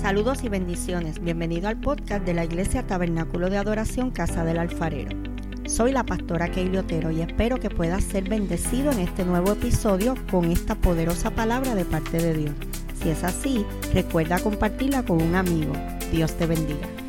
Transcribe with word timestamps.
Saludos 0.00 0.42
y 0.42 0.48
bendiciones. 0.48 1.22
Bienvenido 1.22 1.68
al 1.68 1.78
podcast 1.78 2.24
de 2.24 2.34
la 2.34 2.44
Iglesia 2.44 2.86
Tabernáculo 2.86 3.50
de 3.50 3.58
Adoración 3.58 4.10
Casa 4.10 4.44
del 4.44 4.58
Alfarero. 4.58 5.16
Soy 5.66 5.92
la 5.92 6.04
pastora 6.04 6.50
Keili 6.50 6.78
Otero 6.78 7.10
y 7.10 7.20
espero 7.20 7.60
que 7.60 7.70
puedas 7.70 8.02
ser 8.02 8.28
bendecido 8.28 8.90
en 8.90 8.98
este 8.98 9.24
nuevo 9.24 9.52
episodio 9.52 10.14
con 10.30 10.50
esta 10.50 10.74
poderosa 10.74 11.30
palabra 11.30 11.74
de 11.74 11.84
parte 11.84 12.18
de 12.18 12.34
Dios. 12.34 12.54
Si 13.00 13.10
es 13.10 13.22
así, 13.22 13.64
recuerda 13.92 14.40
compartirla 14.40 15.04
con 15.04 15.22
un 15.22 15.34
amigo. 15.34 15.72
Dios 16.10 16.36
te 16.36 16.46
bendiga. 16.46 17.01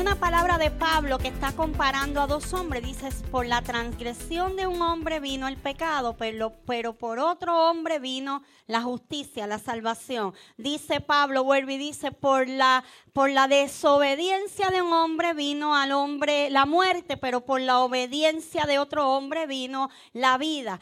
Una 0.00 0.14
palabra 0.14 0.56
de 0.56 0.70
Pablo 0.70 1.18
que 1.18 1.28
está 1.28 1.52
comparando 1.52 2.22
a 2.22 2.26
dos 2.26 2.54
hombres. 2.54 2.82
Dice, 2.82 3.10
por 3.30 3.44
la 3.44 3.60
transgresión 3.60 4.56
de 4.56 4.66
un 4.66 4.80
hombre 4.80 5.20
vino 5.20 5.46
el 5.46 5.58
pecado, 5.58 6.16
pero, 6.16 6.54
pero 6.64 6.94
por 6.94 7.18
otro 7.18 7.68
hombre 7.68 7.98
vino 7.98 8.42
la 8.66 8.80
justicia, 8.80 9.46
la 9.46 9.58
salvación. 9.58 10.32
Dice 10.56 11.02
Pablo, 11.02 11.44
vuelve 11.44 11.74
y 11.74 11.78
dice, 11.78 12.12
por 12.12 12.48
la, 12.48 12.82
por 13.12 13.30
la 13.30 13.46
desobediencia 13.46 14.70
de 14.70 14.80
un 14.80 14.92
hombre 14.94 15.34
vino 15.34 15.76
al 15.76 15.92
hombre 15.92 16.48
la 16.48 16.64
muerte, 16.64 17.18
pero 17.18 17.42
por 17.42 17.60
la 17.60 17.80
obediencia 17.80 18.64
de 18.64 18.78
otro 18.78 19.10
hombre 19.10 19.46
vino 19.46 19.90
la 20.14 20.38
vida. 20.38 20.80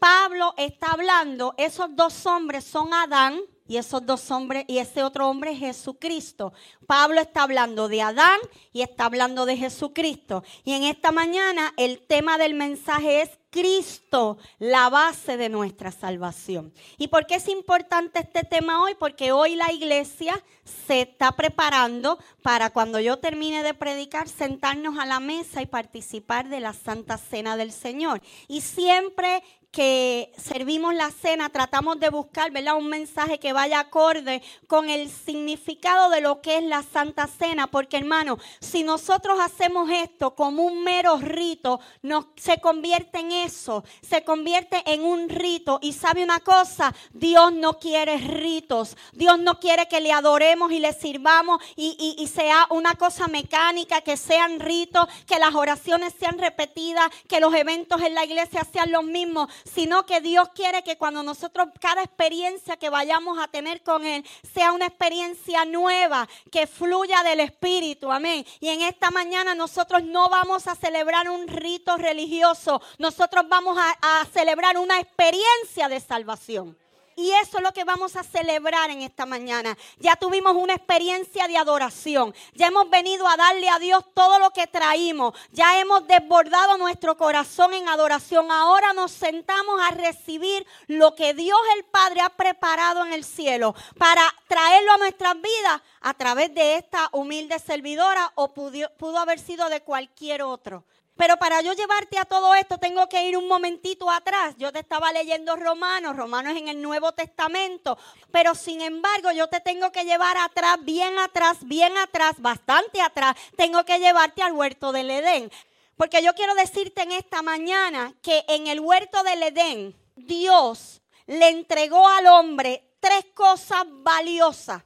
Pablo 0.00 0.54
está 0.56 0.88
hablando, 0.92 1.54
esos 1.58 1.94
dos 1.94 2.26
hombres 2.26 2.64
son 2.64 2.92
Adán 2.92 3.38
y 3.68 3.76
esos 3.76 4.04
dos 4.04 4.30
hombres 4.30 4.64
y 4.66 4.78
ese 4.78 5.04
otro 5.04 5.28
hombre 5.28 5.52
es 5.52 5.58
Jesucristo. 5.58 6.52
Pablo 6.86 7.20
está 7.20 7.42
hablando 7.42 7.86
de 7.86 8.02
Adán 8.02 8.40
y 8.72 8.82
está 8.82 9.04
hablando 9.04 9.46
de 9.46 9.56
Jesucristo. 9.56 10.42
Y 10.64 10.72
en 10.72 10.84
esta 10.84 11.12
mañana 11.12 11.74
el 11.76 12.00
tema 12.00 12.38
del 12.38 12.54
mensaje 12.54 13.22
es 13.22 13.30
Cristo, 13.50 14.36
la 14.58 14.90
base 14.90 15.36
de 15.36 15.48
nuestra 15.48 15.90
salvación. 15.90 16.72
¿Y 16.98 17.08
por 17.08 17.26
qué 17.26 17.36
es 17.36 17.48
importante 17.48 18.20
este 18.20 18.42
tema 18.44 18.82
hoy? 18.82 18.94
Porque 18.94 19.32
hoy 19.32 19.54
la 19.54 19.72
iglesia 19.72 20.42
se 20.86 21.02
está 21.02 21.32
preparando 21.32 22.18
para 22.42 22.70
cuando 22.70 23.00
yo 23.00 23.18
termine 23.18 23.62
de 23.62 23.72
predicar, 23.72 24.28
sentarnos 24.28 24.98
a 24.98 25.06
la 25.06 25.18
mesa 25.18 25.62
y 25.62 25.66
participar 25.66 26.48
de 26.48 26.60
la 26.60 26.74
Santa 26.74 27.16
Cena 27.16 27.56
del 27.56 27.72
Señor. 27.72 28.20
Y 28.48 28.60
siempre 28.60 29.42
que 29.70 30.32
servimos 30.38 30.94
la 30.94 31.10
cena, 31.10 31.50
tratamos 31.50 32.00
de 32.00 32.08
buscar, 32.08 32.50
¿verdad? 32.50 32.76
Un 32.76 32.88
mensaje 32.88 33.38
que 33.38 33.52
vaya 33.52 33.80
acorde 33.80 34.42
con 34.66 34.88
el 34.88 35.10
significado 35.10 36.10
de 36.10 36.22
lo 36.22 36.40
que 36.40 36.56
es 36.58 36.64
la 36.64 36.82
Santa 36.82 37.26
Cena, 37.26 37.66
porque 37.66 37.98
hermano, 37.98 38.38
si 38.60 38.82
nosotros 38.82 39.38
hacemos 39.40 39.90
esto 39.90 40.34
como 40.34 40.64
un 40.64 40.82
mero 40.84 41.18
rito, 41.18 41.80
nos, 42.02 42.26
se 42.36 42.60
convierte 42.60 43.20
en 43.20 43.32
eso, 43.32 43.84
se 44.00 44.24
convierte 44.24 44.82
en 44.86 45.04
un 45.04 45.28
rito. 45.28 45.78
Y 45.82 45.92
sabe 45.92 46.24
una 46.24 46.40
cosa, 46.40 46.94
Dios 47.12 47.52
no 47.52 47.78
quiere 47.78 48.16
ritos, 48.16 48.96
Dios 49.12 49.38
no 49.38 49.60
quiere 49.60 49.86
que 49.86 50.00
le 50.00 50.12
adoremos 50.12 50.72
y 50.72 50.78
le 50.78 50.92
sirvamos 50.94 51.62
y, 51.76 52.16
y 52.18 52.26
sea 52.28 52.66
una 52.70 52.94
cosa 52.94 53.28
mecánica, 53.28 54.00
que 54.00 54.16
sean 54.16 54.60
ritos, 54.60 55.06
que 55.26 55.38
las 55.38 55.54
oraciones 55.54 56.14
sean 56.18 56.38
repetidas, 56.38 57.10
que 57.28 57.40
los 57.40 57.54
eventos 57.54 58.00
en 58.00 58.14
la 58.14 58.24
iglesia 58.24 58.66
sean 58.72 58.92
los 58.92 59.04
mismos 59.04 59.48
sino 59.64 60.06
que 60.06 60.20
Dios 60.20 60.48
quiere 60.54 60.82
que 60.82 60.96
cuando 60.96 61.22
nosotros, 61.22 61.68
cada 61.80 62.02
experiencia 62.02 62.76
que 62.76 62.90
vayamos 62.90 63.38
a 63.38 63.48
tener 63.48 63.82
con 63.82 64.04
Él, 64.04 64.24
sea 64.54 64.72
una 64.72 64.86
experiencia 64.86 65.64
nueva, 65.64 66.28
que 66.50 66.66
fluya 66.66 67.22
del 67.22 67.40
Espíritu, 67.40 68.10
amén. 68.10 68.44
Y 68.60 68.68
en 68.68 68.82
esta 68.82 69.10
mañana 69.10 69.54
nosotros 69.54 70.02
no 70.02 70.28
vamos 70.28 70.66
a 70.66 70.74
celebrar 70.74 71.28
un 71.28 71.46
rito 71.48 71.96
religioso, 71.96 72.80
nosotros 72.98 73.46
vamos 73.48 73.78
a, 73.78 74.20
a 74.20 74.24
celebrar 74.26 74.78
una 74.78 75.00
experiencia 75.00 75.88
de 75.88 76.00
salvación. 76.00 76.76
Y 77.18 77.32
eso 77.32 77.56
es 77.56 77.64
lo 77.64 77.72
que 77.72 77.82
vamos 77.82 78.14
a 78.14 78.22
celebrar 78.22 78.90
en 78.90 79.02
esta 79.02 79.26
mañana. 79.26 79.76
Ya 79.98 80.14
tuvimos 80.14 80.54
una 80.54 80.74
experiencia 80.74 81.48
de 81.48 81.56
adoración. 81.56 82.32
Ya 82.54 82.68
hemos 82.68 82.88
venido 82.90 83.26
a 83.26 83.36
darle 83.36 83.68
a 83.68 83.80
Dios 83.80 84.04
todo 84.14 84.38
lo 84.38 84.52
que 84.52 84.68
traímos. 84.68 85.34
Ya 85.50 85.80
hemos 85.80 86.06
desbordado 86.06 86.78
nuestro 86.78 87.16
corazón 87.16 87.74
en 87.74 87.88
adoración. 87.88 88.52
Ahora 88.52 88.92
nos 88.92 89.10
sentamos 89.10 89.80
a 89.82 89.90
recibir 89.90 90.64
lo 90.86 91.16
que 91.16 91.34
Dios 91.34 91.58
el 91.76 91.86
Padre 91.86 92.20
ha 92.20 92.28
preparado 92.28 93.04
en 93.04 93.12
el 93.12 93.24
cielo 93.24 93.74
para 93.98 94.22
traerlo 94.46 94.92
a 94.92 94.98
nuestras 94.98 95.34
vidas 95.34 95.82
a 96.00 96.14
través 96.14 96.54
de 96.54 96.76
esta 96.76 97.08
humilde 97.10 97.58
servidora 97.58 98.30
o 98.36 98.54
pudo, 98.54 98.92
pudo 98.96 99.18
haber 99.18 99.40
sido 99.40 99.68
de 99.68 99.80
cualquier 99.80 100.42
otro. 100.42 100.84
Pero 101.18 101.36
para 101.36 101.60
yo 101.62 101.72
llevarte 101.72 102.16
a 102.16 102.24
todo 102.24 102.54
esto 102.54 102.78
tengo 102.78 103.08
que 103.08 103.24
ir 103.24 103.36
un 103.36 103.48
momentito 103.48 104.08
atrás. 104.08 104.54
Yo 104.56 104.72
te 104.72 104.78
estaba 104.78 105.12
leyendo 105.12 105.56
Romanos, 105.56 106.14
Romanos 106.14 106.56
en 106.56 106.68
el 106.68 106.80
Nuevo 106.80 107.10
Testamento, 107.10 107.98
pero 108.30 108.54
sin 108.54 108.80
embargo 108.80 109.32
yo 109.32 109.48
te 109.48 109.60
tengo 109.60 109.90
que 109.90 110.04
llevar 110.04 110.36
atrás, 110.36 110.78
bien 110.82 111.18
atrás, 111.18 111.56
bien 111.62 111.98
atrás, 111.98 112.36
bastante 112.38 113.00
atrás. 113.00 113.34
Tengo 113.56 113.84
que 113.84 113.98
llevarte 113.98 114.44
al 114.44 114.52
huerto 114.52 114.92
del 114.92 115.10
Edén. 115.10 115.50
Porque 115.96 116.22
yo 116.22 116.34
quiero 116.34 116.54
decirte 116.54 117.02
en 117.02 117.10
esta 117.10 117.42
mañana 117.42 118.14
que 118.22 118.44
en 118.46 118.68
el 118.68 118.78
huerto 118.78 119.20
del 119.24 119.42
Edén 119.42 119.96
Dios 120.14 121.02
le 121.26 121.48
entregó 121.48 122.06
al 122.06 122.28
hombre 122.28 122.92
tres 123.00 123.26
cosas 123.34 123.84
valiosas. 123.88 124.84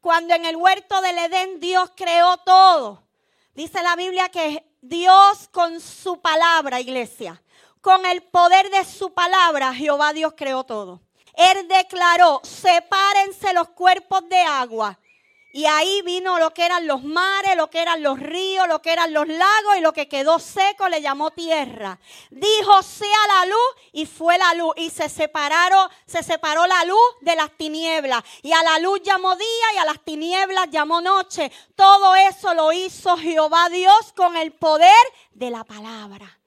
Cuando 0.00 0.32
en 0.34 0.44
el 0.44 0.54
huerto 0.54 1.00
del 1.00 1.18
Edén 1.18 1.58
Dios 1.58 1.90
creó 1.96 2.36
todo. 2.36 3.02
Dice 3.52 3.82
la 3.82 3.96
Biblia 3.96 4.28
que 4.28 4.71
Dios 4.82 5.48
con 5.52 5.80
su 5.80 6.20
palabra, 6.20 6.80
iglesia, 6.80 7.40
con 7.80 8.04
el 8.04 8.20
poder 8.20 8.68
de 8.68 8.84
su 8.84 9.14
palabra, 9.14 9.72
Jehová 9.72 10.12
Dios 10.12 10.34
creó 10.36 10.64
todo. 10.64 11.00
Él 11.34 11.68
declaró, 11.68 12.40
sepárense 12.42 13.54
los 13.54 13.68
cuerpos 13.68 14.28
de 14.28 14.40
agua 14.40 14.98
y 15.54 15.66
ahí 15.66 16.00
vino 16.00 16.38
lo 16.38 16.54
que 16.54 16.64
eran 16.64 16.86
los 16.86 17.04
mares, 17.04 17.56
lo 17.56 17.68
que 17.68 17.82
eran 17.82 18.02
los 18.02 18.18
ríos, 18.18 18.66
lo 18.66 18.80
que 18.80 18.90
eran 18.90 19.12
los 19.12 19.28
lagos 19.28 19.76
y 19.76 19.80
lo 19.82 19.92
que 19.92 20.08
quedó 20.08 20.38
seco 20.38 20.88
le 20.88 21.02
llamó 21.02 21.30
tierra. 21.30 21.98
Dijo 22.30 22.82
sea 22.82 23.26
la 23.28 23.46
luz 23.46 23.90
y 23.92 24.06
fue 24.06 24.38
la 24.38 24.54
luz 24.54 24.72
y 24.78 24.88
se 24.88 25.10
separaron, 25.10 25.90
se 26.06 26.22
separó 26.22 26.66
la 26.66 26.84
luz 26.86 26.98
de 27.20 27.36
las 27.36 27.50
tinieblas 27.50 28.22
y 28.40 28.52
a 28.52 28.62
la 28.62 28.78
luz 28.78 29.02
llamó 29.02 29.36
día 29.36 29.74
y 29.74 29.78
a 29.78 29.84
las 29.84 30.02
tinieblas 30.02 30.70
llamó 30.70 31.02
noche. 31.02 31.52
Todo 31.76 32.14
eso 32.14 32.54
lo 32.54 32.72
hizo 32.72 33.18
Jehová 33.18 33.68
Dios 33.68 34.14
con 34.16 34.38
el 34.38 34.52
poder 34.52 34.90
de 35.32 35.50
la 35.50 35.64
palabra. 35.64 36.38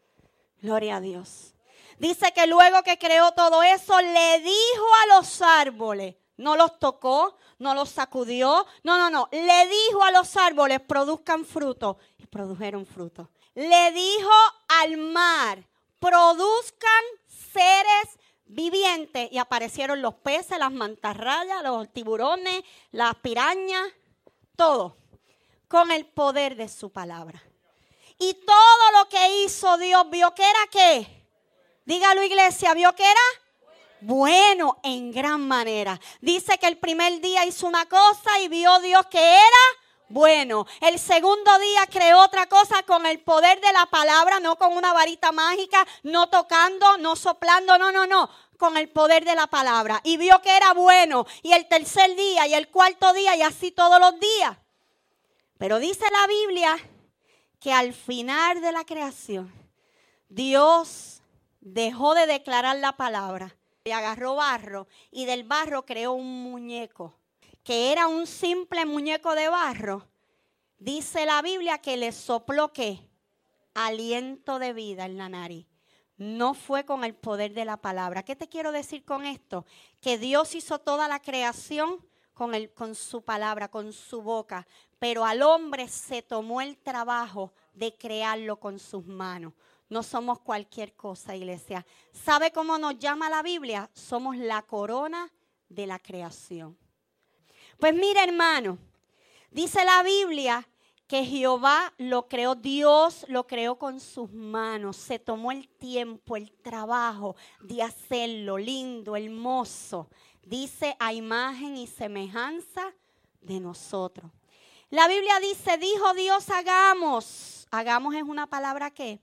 Gloria 0.62 0.96
a 0.96 1.02
Dios. 1.02 1.54
Dice 2.00 2.34
que 2.34 2.48
luego 2.48 2.82
que 2.82 2.98
creó 2.98 3.34
todo 3.34 3.62
eso 3.62 4.02
le 4.02 4.40
dijo 4.40 4.88
a 5.04 5.16
los 5.16 5.44
árboles, 5.44 6.16
no 6.38 6.56
los 6.56 6.80
tocó, 6.80 7.38
no 7.60 7.74
los 7.74 7.90
sacudió. 7.90 8.66
No, 8.84 8.98
no, 8.98 9.10
no. 9.10 9.30
Le 9.32 9.68
dijo 9.68 10.04
a 10.04 10.12
los 10.12 10.36
árboles, 10.38 10.82
produzcan 10.82 11.46
fruto. 11.46 11.98
Y 12.18 12.26
produjeron 12.28 12.86
fruto. 12.86 13.30
Le 13.54 13.92
dijo 13.92 14.32
al 14.68 14.98
mar, 14.98 15.64
produzcan 16.00 17.04
seres 17.28 18.20
vivientes. 18.46 19.30
Y 19.32 19.38
aparecieron 19.38 20.02
los 20.02 20.16
peces, 20.16 20.58
las 20.60 20.72
mantarrayas, 20.72 21.64
los 21.64 21.92
tiburones, 21.92 22.64
las 22.92 23.16
pirañas, 23.16 23.88
todo. 24.56 24.98
Con 25.68 25.92
el 25.92 26.06
poder 26.06 26.56
de 26.56 26.68
su 26.68 26.92
palabra. 26.92 27.42
Y 28.18 28.34
todo 28.34 28.92
lo 29.00 29.10
que 29.10 29.44
hizo 29.44 29.78
Dios, 29.78 30.10
vio 30.10 30.34
que 30.34 30.50
era 30.50 30.60
qué. 30.72 31.26
Dígalo 31.86 32.24
iglesia, 32.24 32.74
vio 32.74 32.94
que 32.96 33.04
era 33.04 33.45
bueno 34.02 34.78
en 34.84 35.12
gran 35.12 35.48
manera. 35.48 36.00
Dice 36.22 36.58
que 36.58 36.68
el 36.68 36.78
primer 36.78 37.22
día 37.22 37.46
hizo 37.46 37.68
una 37.68 37.86
cosa 37.86 38.40
y 38.42 38.48
vio 38.48 38.80
Dios 38.80 39.06
que 39.08 39.20
era 39.20 39.86
bueno. 40.08 40.66
El 40.82 41.00
segundo 41.00 41.58
día 41.60 41.88
creó 41.90 42.22
otra 42.22 42.48
cosa 42.48 42.84
con 42.84 43.06
el 43.06 43.20
poder 43.20 43.60
de 43.62 43.74
la 43.74 43.86
palabra, 43.88 44.40
no 44.40 44.58
con 44.58 44.76
una 44.76 44.94
varita 44.94 45.32
mágica, 45.32 45.86
no 46.04 46.30
tocando, 46.30 46.98
no 46.98 47.16
soplando, 47.16 47.78
no, 47.78 47.92
no, 47.92 48.06
no, 48.06 48.30
con 48.58 48.78
el 48.78 48.90
poder 48.90 49.26
de 49.26 49.36
la 49.36 49.48
palabra. 49.48 50.02
Y 50.04 50.18
vio 50.18 50.42
que 50.42 50.56
era 50.56 50.74
bueno. 50.74 51.26
Y 51.42 51.54
el 51.54 51.68
tercer 51.68 52.16
día 52.16 52.48
y 52.48 52.54
el 52.54 52.70
cuarto 52.70 53.14
día 53.14 53.36
y 53.36 53.42
así 53.42 53.72
todos 53.72 54.00
los 54.00 54.20
días. 54.20 54.58
Pero 55.58 55.80
dice 55.80 56.06
la 56.12 56.28
Biblia 56.28 56.78
que 57.60 57.74
al 57.74 57.94
final 57.94 58.62
de 58.62 58.72
la 58.72 58.84
creación, 58.84 59.52
Dios 60.30 61.22
dejó 61.62 62.14
de 62.14 62.28
declarar 62.28 62.76
la 62.78 62.96
palabra 62.96 63.56
y 63.88 63.92
agarró 63.92 64.36
barro 64.36 64.88
y 65.12 65.26
del 65.26 65.44
barro 65.44 65.86
creó 65.86 66.14
un 66.14 66.42
muñeco, 66.42 67.14
que 67.64 67.92
era 67.92 68.08
un 68.08 68.26
simple 68.26 68.84
muñeco 68.84 69.36
de 69.36 69.48
barro. 69.48 70.08
Dice 70.80 71.26
la 71.28 71.44
Biblia 71.44 71.78
que 71.78 71.96
le 71.96 72.12
sopló 72.12 72.74
qué? 72.74 73.08
Aliento 73.76 74.58
de 74.58 74.74
vida 74.74 75.06
en 75.06 75.18
la 75.18 75.30
nariz. 75.30 75.68
No 76.18 76.56
fue 76.56 76.84
con 76.84 77.04
el 77.04 77.14
poder 77.14 77.54
de 77.54 77.64
la 77.64 77.78
palabra. 77.78 78.24
¿Qué 78.24 78.36
te 78.36 78.50
quiero 78.50 78.72
decir 78.72 79.06
con 79.06 79.24
esto? 79.24 79.66
Que 80.02 80.18
Dios 80.18 80.56
hizo 80.56 80.80
toda 80.80 81.08
la 81.08 81.22
creación 81.22 82.04
con, 82.34 82.56
el, 82.56 82.74
con 82.74 82.96
su 82.96 83.22
palabra, 83.22 83.70
con 83.70 83.94
su 83.94 84.24
boca, 84.24 84.66
pero 84.98 85.26
al 85.26 85.44
hombre 85.44 85.88
se 85.90 86.24
tomó 86.24 86.60
el 86.60 86.76
trabajo 86.78 87.54
de 87.76 87.96
crearlo 87.96 88.60
con 88.60 88.80
sus 88.80 89.06
manos. 89.06 89.54
No 89.90 90.02
somos 90.02 90.40
cualquier 90.40 90.94
cosa, 90.96 91.36
iglesia. 91.36 91.86
¿Sabe 92.12 92.52
cómo 92.52 92.78
nos 92.78 92.98
llama 92.98 93.30
la 93.30 93.44
Biblia? 93.44 93.90
Somos 93.94 94.36
la 94.38 94.62
corona 94.64 95.32
de 95.70 95.86
la 95.86 96.00
creación. 96.00 96.78
Pues 97.80 97.94
mire, 97.94 98.24
hermano, 98.24 98.78
dice 99.52 99.84
la 99.86 100.02
Biblia 100.02 100.68
que 101.08 101.24
Jehová 101.24 101.94
lo 101.98 102.28
creó, 102.28 102.56
Dios 102.56 103.26
lo 103.28 103.46
creó 103.46 103.78
con 103.78 104.00
sus 104.00 104.32
manos, 104.32 104.98
se 104.98 105.20
tomó 105.20 105.52
el 105.52 105.68
tiempo, 105.68 106.36
el 106.36 106.52
trabajo 106.52 107.36
de 107.62 107.84
hacerlo 107.84 108.58
lindo, 108.58 109.16
hermoso. 109.16 110.10
Dice 110.42 110.96
a 111.00 111.14
imagen 111.14 111.78
y 111.78 111.86
semejanza 111.86 112.94
de 113.42 113.60
nosotros. 113.60 114.32
La 114.90 115.08
Biblia 115.08 115.40
dice, 115.40 115.78
dijo 115.78 116.14
Dios, 116.14 116.50
hagamos. 116.50 117.68
Hagamos 117.72 118.16
es 118.16 118.24
una 118.24 118.48
palabra 118.48 118.92
que 118.92 119.20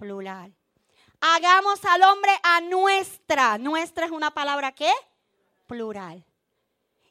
plural. 0.00 0.56
Hagamos 1.20 1.84
al 1.84 2.02
hombre 2.04 2.32
a 2.42 2.62
nuestra. 2.62 3.58
Nuestra 3.58 4.06
es 4.06 4.10
una 4.10 4.30
palabra 4.30 4.72
que 4.72 4.90
plural. 5.66 6.24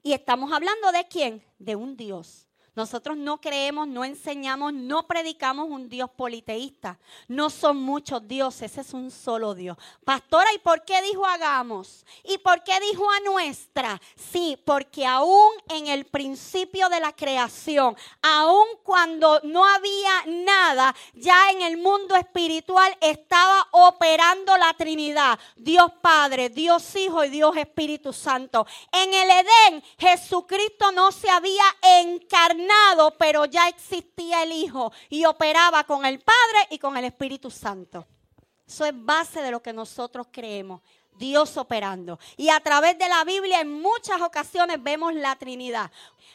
Y 0.02 0.14
estamos 0.14 0.52
hablando 0.52 0.92
de 0.92 1.08
quién? 1.08 1.46
De 1.60 1.76
un 1.76 1.96
Dios. 1.96 2.49
Nosotros 2.80 3.18
no 3.18 3.42
creemos, 3.42 3.90
no 3.90 4.06
enseñamos, 4.06 4.72
no 4.72 5.06
predicamos 5.06 5.68
un 5.70 5.90
Dios 5.90 6.10
politeísta. 6.12 6.98
No 7.28 7.50
son 7.50 7.76
muchos 7.76 8.26
dioses, 8.26 8.78
es 8.78 8.94
un 8.94 9.12
solo 9.12 9.54
Dios. 9.54 9.76
Pastora, 10.06 10.54
¿y 10.54 10.60
por 10.60 10.86
qué 10.86 11.02
dijo 11.02 11.26
hagamos? 11.26 12.06
¿Y 12.24 12.38
por 12.38 12.64
qué 12.64 12.80
dijo 12.80 13.06
a 13.12 13.20
nuestra? 13.30 14.00
Sí, 14.16 14.58
porque 14.64 15.06
aún 15.06 15.52
en 15.68 15.88
el 15.88 16.06
principio 16.06 16.88
de 16.88 17.02
la 17.02 17.12
creación, 17.12 17.98
aún 18.22 18.66
cuando 18.82 19.42
no 19.44 19.66
había 19.66 20.24
nada, 20.28 20.96
ya 21.16 21.52
en 21.52 21.64
el 21.64 21.76
mundo 21.76 22.16
espiritual 22.16 22.98
estaba 23.02 23.68
operando 23.72 24.56
la 24.56 24.74
Trinidad. 24.76 25.38
Dios 25.58 25.92
Padre, 26.02 26.48
Dios 26.48 26.96
Hijo 26.96 27.26
y 27.26 27.30
Dios 27.30 27.58
Espíritu 27.58 28.14
Santo. 28.14 28.66
En 28.94 29.14
el 29.14 29.30
Edén, 29.30 29.84
Jesucristo 29.98 30.94
no 30.94 31.12
se 31.12 31.30
había 31.30 31.66
encarnado 31.82 32.69
pero 33.18 33.46
ya 33.46 33.68
existía 33.68 34.44
el 34.44 34.52
Hijo 34.52 34.92
y 35.10 35.26
operaba 35.26 35.84
con 35.84 36.06
el 36.06 36.20
Padre 36.20 36.68
y 36.70 36.80
con 36.80 36.98
el 36.98 37.06
Espíritu 37.06 37.50
Santo. 37.52 38.06
Eso 38.68 38.86
es 38.86 38.94
base 38.94 39.42
de 39.42 39.52
lo 39.52 39.62
que 39.62 39.74
nosotros 39.74 40.28
creemos. 40.32 40.82
Dios 41.12 41.58
operando. 41.58 42.18
Y 42.38 42.50
a 42.50 42.62
través 42.62 42.98
de 42.98 43.10
la 43.10 43.26
Biblia 43.26 43.60
en 43.60 43.82
muchas 43.82 44.22
ocasiones 44.22 44.82
vemos 44.82 45.14
la 45.14 45.36
Trinidad. 45.36 45.92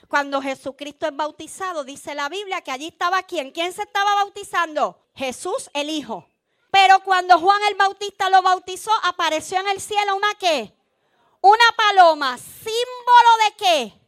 Cuando 0.09 0.43
Jesucristo 0.43 1.07
es 1.07 1.17
bautizado, 1.17 1.85
dice 1.85 2.15
la 2.15 2.29
Biblia 2.29 2.61
que 2.61 2.71
allí 2.71 2.89
estaba 2.89 3.23
quién. 3.23 3.51
¿Quién 3.51 3.73
se 3.73 3.83
estaba 3.83 4.15
bautizando? 4.17 4.99
Jesús 5.15 5.71
el 5.73 5.89
Hijo. 5.89 6.29
Pero 6.71 7.01
cuando 7.03 7.39
Juan 7.39 7.61
el 7.71 7.77
Bautista 7.77 8.29
lo 8.29 8.43
bautizó, 8.43 8.91
apareció 9.05 9.59
en 9.61 9.69
el 9.69 9.81
cielo 9.81 10.17
una 10.17 10.35
qué? 10.39 10.75
Una 11.41 11.65
paloma, 11.77 12.37
símbolo 12.37 13.31
de 13.47 13.57
qué? 13.57 14.04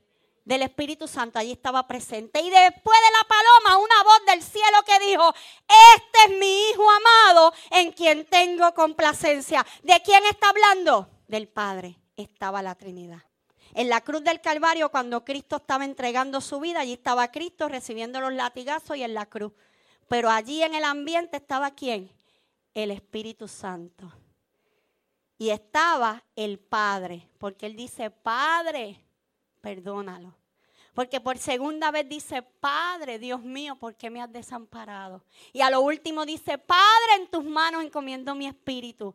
Del 0.47 0.63
Espíritu 0.63 1.09
Santo 1.09 1.41
allí 1.41 1.53
estaba 1.53 1.87
presente. 1.89 2.41
Y 2.41 2.49
después 2.49 2.99
de 3.01 3.19
la 3.19 3.27
paloma, 3.29 3.85
una 3.85 4.03
voz 4.05 4.25
del 4.27 4.43
cielo 4.43 4.79
que 4.87 4.99
dijo, 5.05 5.35
este 5.97 6.33
es 6.33 6.39
mi 6.39 6.71
Hijo 6.71 6.87
amado 6.89 7.53
en 7.73 7.93
quien 7.93 8.25
tengo 8.27 8.73
complacencia. 8.73 9.67
¿De 9.83 10.01
quién 10.05 10.25
está 10.25 10.51
hablando? 10.51 11.11
Del 11.27 11.49
Padre. 11.49 11.99
Estaba 12.17 12.63
la 12.63 12.77
Trinidad. 12.77 13.23
En 13.75 13.89
la 13.89 14.01
cruz 14.01 14.23
del 14.23 14.41
Calvario, 14.41 14.91
cuando 14.91 15.25
Cristo 15.25 15.57
estaba 15.57 15.85
entregando 15.85 16.41
su 16.41 16.61
vida, 16.61 16.81
allí 16.81 16.93
estaba 16.93 17.31
Cristo 17.33 17.69
recibiendo 17.69 18.21
los 18.21 18.33
latigazos 18.33 18.97
y 18.97 19.03
en 19.03 19.15
la 19.15 19.27
cruz. 19.27 19.53
Pero 20.09 20.31
allí 20.31 20.63
en 20.63 20.75
el 20.75 20.85
ambiente 20.85 21.39
estaba 21.39 21.73
quién? 21.73 22.11
El 22.73 22.93
Espíritu 22.93 23.49
Santo. 23.49 24.13
Y 25.39 25.51
estaba 25.51 26.23
el 26.37 26.61
Padre, 26.61 27.29
porque 27.37 27.67
Él 27.67 27.75
dice, 27.75 28.11
Padre, 28.11 29.06
perdónalo. 29.67 30.33
Porque 30.95 31.21
por 31.21 31.39
segunda 31.39 31.91
vez 31.91 32.09
dice, 32.09 32.41
Padre, 32.41 33.19
Dios 33.19 33.43
mío, 33.43 33.75
¿por 33.75 33.97
qué 33.97 34.11
me 34.11 34.23
has 34.23 34.33
desamparado? 34.33 35.25
Y 35.53 35.61
a 35.61 35.71
lo 35.71 35.81
último 35.81 36.25
dice, 36.25 36.57
Padre, 36.57 37.17
en 37.17 37.27
tus 37.27 37.43
manos 37.43 37.83
encomiendo 37.83 38.37
mi 38.37 38.47
espíritu. 38.47 39.13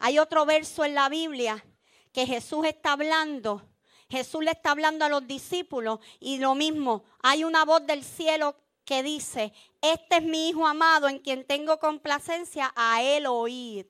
Hay 0.00 0.18
otro 0.18 0.44
verso 0.44 0.84
en 0.84 0.96
la 0.96 1.08
Biblia 1.08 1.64
que 2.12 2.26
Jesús 2.26 2.66
está 2.66 2.94
hablando. 2.94 3.62
Jesús 4.10 4.42
le 4.42 4.50
está 4.50 4.72
hablando 4.72 5.04
a 5.04 5.08
los 5.08 5.24
discípulos 5.24 6.00
y 6.18 6.38
lo 6.38 6.56
mismo, 6.56 7.04
hay 7.22 7.44
una 7.44 7.64
voz 7.64 7.86
del 7.86 8.02
cielo 8.02 8.56
que 8.84 9.04
dice, 9.04 9.52
este 9.80 10.16
es 10.16 10.24
mi 10.24 10.48
Hijo 10.48 10.66
amado 10.66 11.06
en 11.08 11.20
quien 11.20 11.46
tengo 11.46 11.78
complacencia, 11.78 12.72
a 12.74 13.04
él 13.04 13.26
oír. 13.28 13.88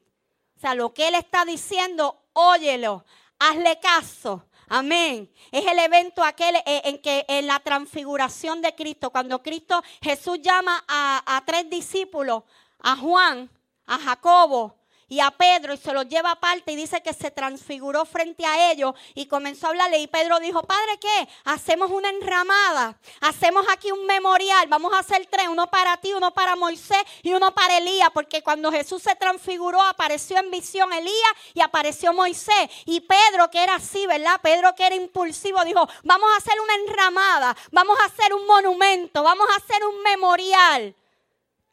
O 0.59 0.61
sea, 0.61 0.75
lo 0.75 0.93
que 0.93 1.09
él 1.09 1.15
está 1.15 1.47
diciendo, 1.47 2.23
óyelo, 2.35 3.07
hazle 3.39 3.81
caso. 3.81 4.45
Amén. 4.75 5.31
Es 5.51 5.67
el 5.67 5.79
evento 5.79 6.25
aquel 6.25 6.57
eh, 6.57 6.81
en 6.85 6.97
que 7.03 7.27
en 7.29 7.47
la 7.47 7.61
transfiguración 7.61 8.63
de 8.63 8.75
Cristo, 8.75 9.11
cuando 9.11 9.43
Cristo 9.43 9.83
Jesús 10.01 10.39
llama 10.41 10.83
a, 10.89 11.37
a 11.37 11.45
tres 11.45 11.69
discípulos, 11.69 12.45
a 12.79 12.97
Juan, 12.97 13.51
a 13.85 13.99
Jacobo 13.99 14.82
y 15.13 15.21
a 15.21 15.31
Pedro 15.31 15.75
y 15.75 15.77
se 15.77 15.93
los 15.93 16.09
lleva 16.09 16.31
aparte 16.31 16.73
y 16.73 16.77
dice 16.77 17.03
que 17.03 17.13
se 17.13 17.31
transfiguró 17.31 18.07
frente 18.07 18.47
a 18.47 18.73
ellos 18.73 18.95
y 19.15 19.27
comenzó 19.27 19.67
a 19.67 19.69
hablarle. 19.69 19.99
Y 19.99 20.07
Pedro 20.07 20.41
dijo, 20.41 20.63
Padre, 20.63 20.99
¿qué? 20.99 21.29
Hacemos 21.45 21.91
una 21.91 22.09
enramada, 22.09 22.97
hacemos 23.21 23.67
aquí 23.71 23.93
un 23.93 24.07
memorial, 24.07 24.69
vamos 24.69 24.95
a 24.95 25.01
hacer 25.01 25.29
tres, 25.31 25.49
uno 25.49 25.71
para 25.71 25.99
ti, 25.99 26.15
uno 26.15 26.33
para 26.33 26.57
Moisés 26.57 27.03
y 27.23 27.35
uno 27.35 27.55
para 27.55 27.77
Elías, 27.77 28.09
porque 28.15 28.43
cuando 28.43 28.73
Jesús 28.73 29.03
se 29.03 29.15
transfiguró 29.15 29.83
apareció 29.83 30.39
en 30.39 30.51
visión 30.51 30.91
Elías 30.95 31.33
y 31.53 31.61
apareció 31.61 32.15
Moisés. 32.15 32.71
Y 32.87 33.01
Pedro, 33.01 33.51
que 33.51 33.63
era 33.63 33.75
así, 33.75 34.07
¿verdad? 34.07 34.41
Pedro, 34.43 34.75
que 34.75 34.87
era 34.87 34.95
impulsivo, 34.95 35.63
dijo, 35.67 35.87
vamos 36.05 36.31
a 36.33 36.39
hacer 36.39 36.59
una 36.59 36.75
enramada, 36.87 37.55
vamos 37.71 37.99
a 38.01 38.07
hacer 38.07 38.33
un 38.33 38.47
monumento, 38.47 39.23
vamos 39.23 39.47
a 39.51 39.57
hacer 39.57 39.85
un 39.85 40.03
memorial 40.03 40.97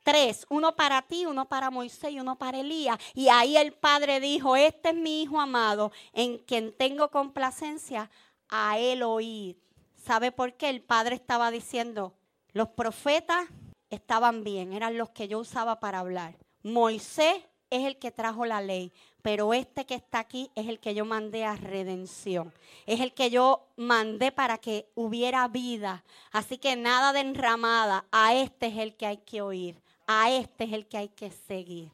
tres, 0.10 0.48
uno 0.50 0.76
para 0.76 1.04
ti, 1.04 1.28
uno 1.28 1.48
para 1.48 1.70
Moisés 1.70 2.12
y 2.12 2.20
uno 2.20 2.36
para 2.36 2.60
Elías. 2.60 2.98
Y 3.14 3.30
ahí 3.30 3.58
el 3.58 3.74
Padre 3.74 4.20
dijo, 4.20 4.56
este 4.56 4.90
es 4.90 4.96
mi 4.96 5.22
Hijo 5.22 5.40
amado, 5.40 5.92
en 6.14 6.40
quien 6.40 6.76
tengo 6.76 7.12
complacencia, 7.12 8.10
a 8.50 8.80
él 8.80 9.04
oír. 9.04 9.62
¿Sabe 9.96 10.32
por 10.32 10.54
qué? 10.54 10.70
El 10.70 10.82
Padre 10.82 11.14
estaba 11.14 11.52
diciendo, 11.52 12.16
los 12.54 12.70
profetas 12.70 13.48
estaban 13.92 14.44
bien, 14.44 14.74
eran 14.74 14.98
los 14.98 15.12
que 15.12 15.28
yo 15.28 15.38
usaba 15.38 15.80
para 15.80 16.00
hablar. 16.00 16.36
Moisés 16.64 17.44
es 17.70 17.86
el 17.86 18.00
que 18.00 18.10
trajo 18.10 18.48
la 18.48 18.62
ley, 18.62 18.92
pero 19.22 19.54
este 19.54 19.86
que 19.86 19.94
está 19.94 20.18
aquí 20.18 20.50
es 20.56 20.68
el 20.68 20.80
que 20.80 20.96
yo 20.96 21.06
mandé 21.06 21.46
a 21.46 21.56
redención. 21.56 22.52
Es 22.88 23.00
el 23.00 23.14
que 23.14 23.30
yo 23.30 23.68
mandé 23.76 24.32
para 24.32 24.58
que 24.58 24.90
hubiera 24.96 25.48
vida. 25.50 26.04
Así 26.32 26.58
que 26.58 26.76
nada 26.76 27.14
de 27.14 27.20
enramada, 27.20 28.06
a 28.12 28.34
este 28.34 28.68
es 28.68 28.78
el 28.78 28.96
que 28.96 29.06
hay 29.06 29.18
que 29.18 29.44
oír 29.44 29.80
a 30.12 30.32
este 30.32 30.64
es 30.64 30.74
el 30.74 30.88
que 30.88 30.98
hay 30.98 31.10
que 31.10 31.30
seguir. 31.30 31.92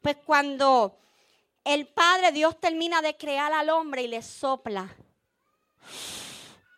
Pues 0.00 0.16
cuando 0.24 0.96
el 1.62 1.86
Padre 1.86 2.32
Dios 2.32 2.58
termina 2.58 3.02
de 3.02 3.18
crear 3.18 3.52
al 3.52 3.68
hombre 3.68 4.02
y 4.02 4.08
le 4.08 4.22
sopla 4.22 4.96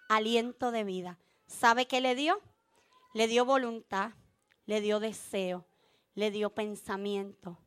aliento 0.08 0.72
de 0.72 0.82
vida, 0.82 1.20
¿sabe 1.46 1.86
qué 1.86 2.00
le 2.00 2.16
dio? 2.16 2.42
Le 3.14 3.28
dio 3.28 3.44
voluntad, 3.44 4.10
le 4.66 4.80
dio 4.80 4.98
deseo, 4.98 5.64
le 6.16 6.32
dio 6.32 6.50
pensamiento. 6.50 7.58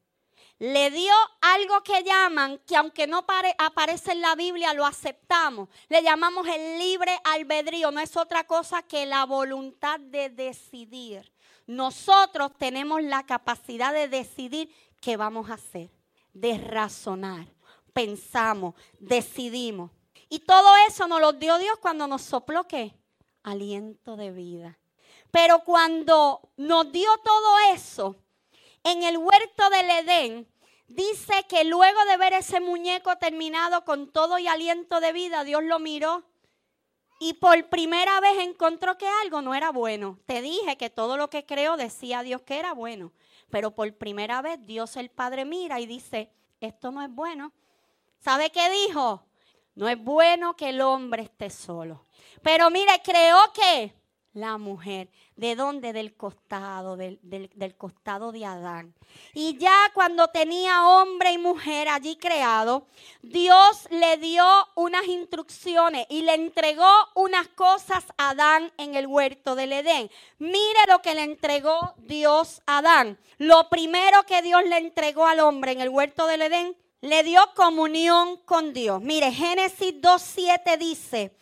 Le 0.60 0.92
dio 0.92 1.14
algo 1.40 1.84
que 1.84 2.04
llaman, 2.04 2.60
que 2.68 2.76
aunque 2.76 3.08
no 3.08 3.26
aparece 3.58 4.12
en 4.12 4.22
la 4.22 4.36
Biblia, 4.36 4.74
lo 4.74 4.86
aceptamos. 4.86 5.70
Le 5.88 6.04
llamamos 6.04 6.46
el 6.48 6.80
libre 6.80 7.18
albedrío. 7.24 7.92
No 7.92 8.02
es 8.02 8.16
otra 8.18 8.46
cosa 8.46 8.84
que 8.84 9.06
la 9.06 9.26
voluntad 9.26 10.02
de 10.02 10.30
decidir 10.30 11.32
nosotros 11.68 12.52
tenemos 12.58 13.02
la 13.02 13.26
capacidad 13.26 13.94
de 13.94 14.08
decidir 14.08 14.74
qué 15.02 15.18
vamos 15.18 15.50
a 15.50 15.56
hacer, 15.56 15.90
de 16.34 16.58
razonar, 16.58 17.48
pensamos, 17.94 18.76
decidimos. 19.00 19.92
Y 20.30 20.40
todo 20.40 20.70
eso 20.88 21.08
nos 21.08 21.22
lo 21.22 21.34
dio 21.34 21.58
Dios 21.58 21.78
cuando 21.80 22.08
nos 22.08 22.22
sopló 22.22 22.68
qué? 22.68 22.94
Aliento 23.44 24.16
de 24.16 24.32
vida. 24.32 24.78
Pero 25.32 25.60
cuando 25.60 26.50
nos 26.58 26.92
dio 26.92 27.10
todo 27.24 27.60
eso, 27.74 28.16
en 28.84 29.04
el 29.04 29.18
huerto 29.18 29.70
del 29.70 29.90
Edén, 29.90 30.48
dice 30.88 31.46
que 31.50 31.64
luego 31.64 32.04
de 32.06 32.18
ver 32.18 32.34
ese 32.34 32.60
muñeco 32.60 33.18
terminado 33.18 33.84
con 33.86 34.12
todo 34.12 34.38
y 34.40 34.48
aliento 34.48 35.00
de 35.00 35.14
vida, 35.14 35.44
Dios 35.44 35.64
lo 35.64 35.80
miró 35.80 36.24
y 37.20 37.34
por 37.34 37.70
primera 37.70 38.20
vez 38.20 38.40
encontró 38.40 38.98
que 38.98 39.08
algo 39.24 39.42
no 39.42 39.56
era 39.56 39.72
bueno. 39.72 40.20
Te 40.26 40.42
dije 40.42 40.78
que 40.78 40.90
todo 40.90 41.18
lo 41.18 41.30
que 41.30 41.46
creó 41.46 41.78
decía 41.78 42.24
Dios 42.24 42.42
que 42.42 42.60
era 42.60 42.74
bueno, 42.74 43.12
pero 43.50 43.72
por 43.72 43.94
primera 43.96 44.42
vez 44.42 44.66
Dios 44.66 44.98
el 44.98 45.10
Padre 45.10 45.46
mira 45.46 45.80
y 45.80 45.86
dice, 45.86 46.32
esto 46.60 46.92
no 46.92 47.02
es 47.02 47.10
bueno. 47.10 47.54
¿Sabe 48.20 48.52
qué 48.52 48.70
dijo? 48.70 49.24
No 49.76 49.88
es 49.88 50.02
bueno 50.02 50.56
que 50.56 50.70
el 50.70 50.82
hombre 50.82 51.24
esté 51.24 51.50
solo. 51.50 52.06
Pero 52.42 52.70
mire, 52.70 53.02
creó 53.04 53.38
que 53.54 53.94
la 54.34 54.58
mujer. 54.58 55.10
¿De 55.36 55.56
dónde? 55.56 55.92
Del 55.92 56.16
costado, 56.16 56.96
del, 56.96 57.20
del, 57.22 57.76
costado 57.76 58.32
de 58.32 58.46
Adán. 58.46 58.94
Y 59.34 59.58
ya 59.58 59.76
cuando 59.94 60.30
tenía 60.30 60.88
hombre 60.88 61.34
y 61.34 61.38
mujer 61.38 61.90
allí 61.90 62.16
creado, 62.16 62.88
Dios 63.22 63.88
le 63.90 64.16
dio 64.18 64.46
unas 64.76 65.06
instrucciones 65.08 66.06
y 66.10 66.22
le 66.22 66.36
entregó 66.36 66.90
unas 67.16 67.50
cosas 67.50 68.06
a 68.18 68.30
Adán 68.30 68.72
en 68.78 68.96
el 68.96 69.08
huerto 69.08 69.56
del 69.56 69.74
Edén. 69.74 70.10
Mire 70.40 70.80
lo 70.88 71.02
que 71.02 71.16
le 71.16 71.24
entregó 71.24 71.96
Dios 71.98 72.62
a 72.66 72.78
Adán. 72.78 73.18
Lo 73.38 73.68
primero 73.70 74.24
que 74.24 74.42
Dios 74.42 74.64
le 74.64 74.78
entregó 74.78 75.28
al 75.28 75.42
hombre 75.42 75.74
en 75.74 75.82
el 75.82 75.90
huerto 75.90 76.28
del 76.28 76.44
Edén, 76.44 76.78
le 77.02 77.24
dio 77.24 77.42
comunión 77.56 78.38
con 78.46 78.74
Dios. 78.74 79.02
Mire, 79.02 79.32
Génesis 79.34 79.96
2.7 80.02 80.78
dice, 80.78 81.36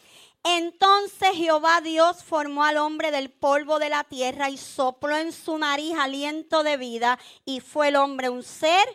entonces 0.43 1.29
Jehová 1.35 1.81
Dios 1.81 2.23
formó 2.23 2.63
al 2.63 2.77
hombre 2.77 3.11
del 3.11 3.29
polvo 3.29 3.79
de 3.79 3.89
la 3.89 4.03
tierra 4.03 4.49
y 4.49 4.57
sopló 4.57 5.15
en 5.17 5.31
su 5.31 5.57
nariz 5.57 5.95
aliento 5.97 6.63
de 6.63 6.77
vida 6.77 7.17
y 7.45 7.61
fue 7.61 7.87
el 7.87 7.95
hombre 7.95 8.29
un 8.29 8.43
ser 8.43 8.85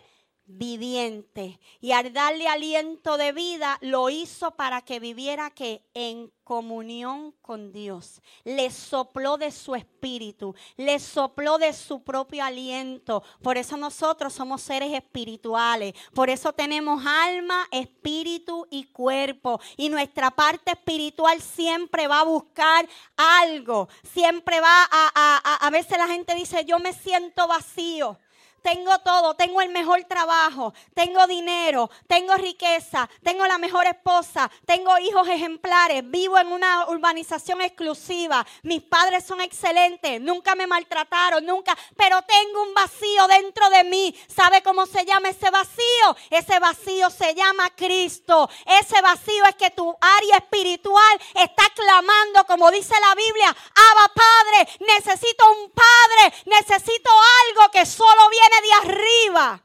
viviente. 0.49 1.59
Y 1.79 1.91
al 1.91 2.11
darle 2.11 2.47
aliento 2.47 3.17
de 3.17 3.31
vida, 3.31 3.77
lo 3.81 4.09
hizo 4.09 4.51
para 4.51 4.81
que 4.81 4.99
viviera 4.99 5.51
que 5.51 5.83
en 5.93 6.31
comunión 6.43 7.35
con 7.43 7.71
Dios. 7.71 8.23
Le 8.43 8.71
sopló 8.71 9.37
de 9.37 9.51
su 9.51 9.75
espíritu, 9.75 10.55
le 10.77 10.97
sopló 10.97 11.59
de 11.59 11.71
su 11.73 12.03
propio 12.03 12.43
aliento. 12.43 13.21
Por 13.43 13.57
eso 13.57 13.77
nosotros 13.77 14.33
somos 14.33 14.63
seres 14.63 14.91
espirituales. 14.91 15.93
Por 16.15 16.31
eso 16.31 16.51
tenemos 16.51 17.05
alma, 17.05 17.67
espíritu 17.69 18.65
y 18.71 18.85
cuerpo. 18.85 19.61
Y 19.77 19.89
nuestra 19.89 20.31
parte 20.31 20.71
espiritual 20.71 21.39
siempre 21.39 22.07
va 22.07 22.21
a 22.21 22.25
buscar 22.25 22.89
algo. 23.15 23.87
Siempre 24.11 24.59
va 24.59 24.83
a, 24.91 25.11
a, 25.13 25.67
a, 25.67 25.69
veces 25.69 25.99
la 25.99 26.07
gente 26.07 26.33
dice, 26.33 26.65
yo 26.65 26.79
me 26.79 26.93
siento 26.93 27.47
vacío 27.47 28.17
tengo 28.61 28.97
todo, 28.99 29.35
tengo 29.35 29.61
el 29.61 29.69
mejor 29.69 30.03
trabajo, 30.05 30.73
tengo 30.93 31.25
dinero, 31.27 31.89
tengo 32.07 32.35
riqueza, 32.35 33.09
tengo 33.23 33.45
la 33.47 33.57
mejor 33.57 33.85
esposa, 33.87 34.49
tengo 34.65 34.97
hijos 34.99 35.27
ejemplares, 35.27 36.09
vivo 36.09 36.37
en 36.37 36.47
una 36.51 36.87
urbanización 36.89 37.61
exclusiva, 37.61 38.45
mis 38.63 38.81
padres 38.81 39.25
son 39.25 39.41
excelentes, 39.41 40.19
nunca 40.21 40.55
me 40.55 40.67
maltrataron, 40.67 41.45
nunca, 41.45 41.77
pero 41.95 42.21
tengo 42.23 42.63
un 42.63 42.73
vacío 42.73 43.27
dentro 43.27 43.69
de 43.69 43.83
mí. 43.83 44.15
¿Sabe 44.27 44.61
cómo 44.61 44.85
se 44.85 45.05
llama 45.05 45.29
ese 45.29 45.49
vacío? 45.49 46.15
Ese 46.29 46.59
vacío 46.59 47.09
se 47.09 47.33
llama 47.33 47.69
Cristo. 47.75 48.49
Ese 48.65 49.01
vacío 49.01 49.43
es 49.45 49.55
que 49.55 49.71
tu 49.71 49.95
área 49.99 50.37
espiritual 50.37 51.19
está 51.35 51.63
clamando, 51.75 52.45
como 52.45 52.71
dice 52.71 52.93
la 53.07 53.15
Biblia, 53.15 53.49
Abba 53.49 54.13
Padre, 54.13 54.69
necesito 54.79 55.43
un 55.51 55.71
Padre, 55.71 56.35
necesito 56.45 57.09
algo 57.47 57.71
que 57.71 57.85
solo 57.85 58.29
viene 58.29 58.48
de 58.61 58.91
arriba 58.91 59.63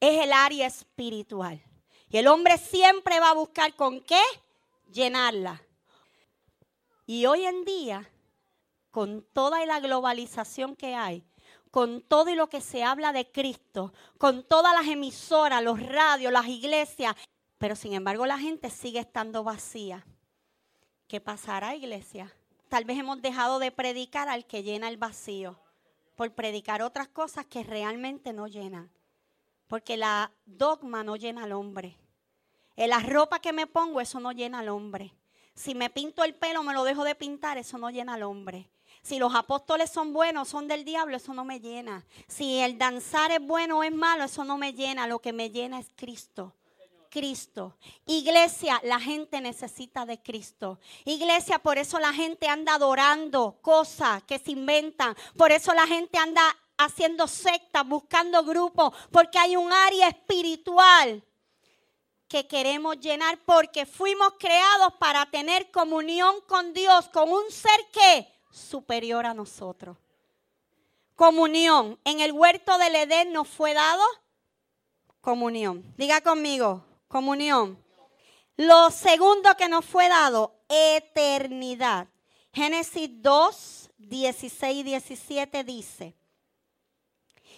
es 0.00 0.24
el 0.24 0.32
área 0.32 0.66
espiritual. 0.66 1.62
Y 2.08 2.18
el 2.18 2.26
hombre 2.26 2.58
siempre 2.58 3.20
va 3.20 3.30
a 3.30 3.34
buscar 3.34 3.74
con 3.76 4.00
qué 4.00 4.20
llenarla. 4.90 5.62
Y 7.06 7.26
hoy 7.26 7.44
en 7.44 7.64
día, 7.64 8.10
con 8.90 9.22
toda 9.32 9.64
la 9.66 9.80
globalización 9.80 10.74
que 10.76 10.94
hay, 10.94 11.24
con 11.70 12.02
todo 12.02 12.30
y 12.30 12.34
lo 12.34 12.48
que 12.48 12.60
se 12.60 12.82
habla 12.82 13.12
de 13.12 13.30
Cristo, 13.30 13.92
con 14.18 14.42
todas 14.42 14.74
las 14.74 14.88
emisoras, 14.88 15.62
los 15.62 15.80
radios, 15.80 16.32
las 16.32 16.48
iglesias, 16.48 17.14
pero 17.58 17.76
sin 17.76 17.92
embargo 17.92 18.26
la 18.26 18.38
gente 18.38 18.70
sigue 18.70 18.98
estando 18.98 19.44
vacía. 19.44 20.04
¿Qué 21.06 21.20
pasará, 21.20 21.76
iglesia? 21.76 22.32
Tal 22.68 22.84
vez 22.84 22.98
hemos 22.98 23.20
dejado 23.20 23.58
de 23.58 23.70
predicar 23.70 24.28
al 24.28 24.46
que 24.46 24.62
llena 24.62 24.88
el 24.88 24.96
vacío 24.96 25.60
por 26.20 26.32
predicar 26.32 26.82
otras 26.82 27.08
cosas 27.08 27.46
que 27.46 27.62
realmente 27.62 28.34
no 28.34 28.46
llenan. 28.46 28.90
Porque 29.68 29.96
la 29.96 30.30
dogma 30.44 31.02
no 31.02 31.16
llena 31.16 31.44
al 31.44 31.52
hombre. 31.52 31.96
En 32.76 32.90
la 32.90 32.98
ropa 32.98 33.38
que 33.38 33.54
me 33.54 33.66
pongo, 33.66 34.02
eso 34.02 34.20
no 34.20 34.30
llena 34.30 34.58
al 34.58 34.68
hombre. 34.68 35.14
Si 35.54 35.74
me 35.74 35.88
pinto 35.88 36.22
el 36.22 36.34
pelo, 36.34 36.62
me 36.62 36.74
lo 36.74 36.84
dejo 36.84 37.04
de 37.04 37.14
pintar, 37.14 37.56
eso 37.56 37.78
no 37.78 37.88
llena 37.88 38.12
al 38.12 38.24
hombre. 38.24 38.68
Si 39.00 39.18
los 39.18 39.34
apóstoles 39.34 39.88
son 39.88 40.12
buenos, 40.12 40.48
son 40.48 40.68
del 40.68 40.84
diablo, 40.84 41.16
eso 41.16 41.32
no 41.32 41.46
me 41.46 41.58
llena. 41.58 42.04
Si 42.28 42.58
el 42.58 42.76
danzar 42.76 43.32
es 43.32 43.40
bueno 43.40 43.78
o 43.78 43.82
es 43.82 43.92
malo, 43.92 44.24
eso 44.24 44.44
no 44.44 44.58
me 44.58 44.74
llena. 44.74 45.06
Lo 45.06 45.20
que 45.20 45.32
me 45.32 45.48
llena 45.48 45.78
es 45.78 45.90
Cristo. 45.96 46.52
Cristo. 47.10 47.76
Iglesia, 48.06 48.80
la 48.84 49.00
gente 49.00 49.40
necesita 49.40 50.06
de 50.06 50.22
Cristo. 50.22 50.78
Iglesia, 51.04 51.58
por 51.58 51.76
eso 51.76 51.98
la 51.98 52.12
gente 52.12 52.48
anda 52.48 52.74
adorando 52.74 53.58
cosas 53.60 54.22
que 54.22 54.38
se 54.38 54.52
inventan. 54.52 55.14
Por 55.36 55.52
eso 55.52 55.74
la 55.74 55.86
gente 55.86 56.16
anda 56.16 56.56
haciendo 56.78 57.26
sectas, 57.28 57.86
buscando 57.86 58.42
grupos, 58.44 58.94
porque 59.10 59.38
hay 59.38 59.56
un 59.56 59.70
área 59.70 60.08
espiritual 60.08 61.22
que 62.26 62.46
queremos 62.46 62.98
llenar 63.00 63.38
porque 63.44 63.84
fuimos 63.84 64.34
creados 64.38 64.94
para 65.00 65.26
tener 65.26 65.70
comunión 65.72 66.36
con 66.46 66.72
Dios, 66.72 67.08
con 67.08 67.30
un 67.30 67.50
ser 67.50 67.88
que 67.92 68.32
superior 68.50 69.26
a 69.26 69.34
nosotros. 69.34 69.96
Comunión. 71.16 71.98
En 72.04 72.20
el 72.20 72.32
huerto 72.32 72.78
del 72.78 72.94
Edén 72.94 73.32
nos 73.32 73.48
fue 73.48 73.74
dado 73.74 74.02
comunión. 75.20 75.84
Diga 75.98 76.20
conmigo, 76.20 76.84
comunión. 77.10 77.76
Lo 78.56 78.90
segundo 78.90 79.56
que 79.56 79.68
nos 79.68 79.84
fue 79.84 80.08
dado, 80.08 80.54
eternidad. 80.68 82.06
Génesis 82.52 83.10
2, 83.20 83.90
16 83.98 84.78
y 84.78 84.82
17 84.84 85.64
dice, 85.64 86.14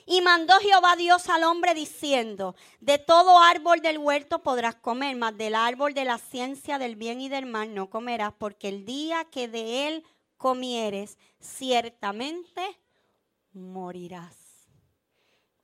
y 0.06 0.20
mandó 0.20 0.54
Jehová 0.58 0.96
Dios 0.96 1.28
al 1.28 1.44
hombre 1.44 1.74
diciendo, 1.74 2.56
de 2.80 2.98
todo 2.98 3.38
árbol 3.38 3.80
del 3.80 3.98
huerto 3.98 4.42
podrás 4.42 4.74
comer, 4.74 5.16
mas 5.16 5.36
del 5.36 5.54
árbol 5.54 5.94
de 5.94 6.04
la 6.04 6.18
ciencia 6.18 6.78
del 6.78 6.96
bien 6.96 7.20
y 7.20 7.28
del 7.28 7.46
mal 7.46 7.74
no 7.74 7.88
comerás, 7.88 8.32
porque 8.36 8.68
el 8.68 8.84
día 8.84 9.24
que 9.26 9.48
de 9.48 9.86
él 9.86 10.04
comieres, 10.38 11.18
ciertamente 11.40 12.80
morirás. 13.52 14.36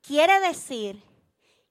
Quiere 0.02 0.38
decir 0.40 1.02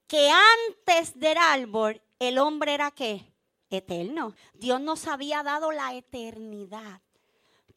que 0.07 0.29
antes 0.29 1.17
del 1.17 1.38
árbol 1.38 2.01
el 2.19 2.38
hombre 2.38 2.74
era 2.74 2.91
qué? 2.91 3.33
Eterno. 3.69 4.33
Dios 4.53 4.79
nos 4.81 5.07
había 5.07 5.43
dado 5.43 5.71
la 5.71 5.93
eternidad. 5.93 7.01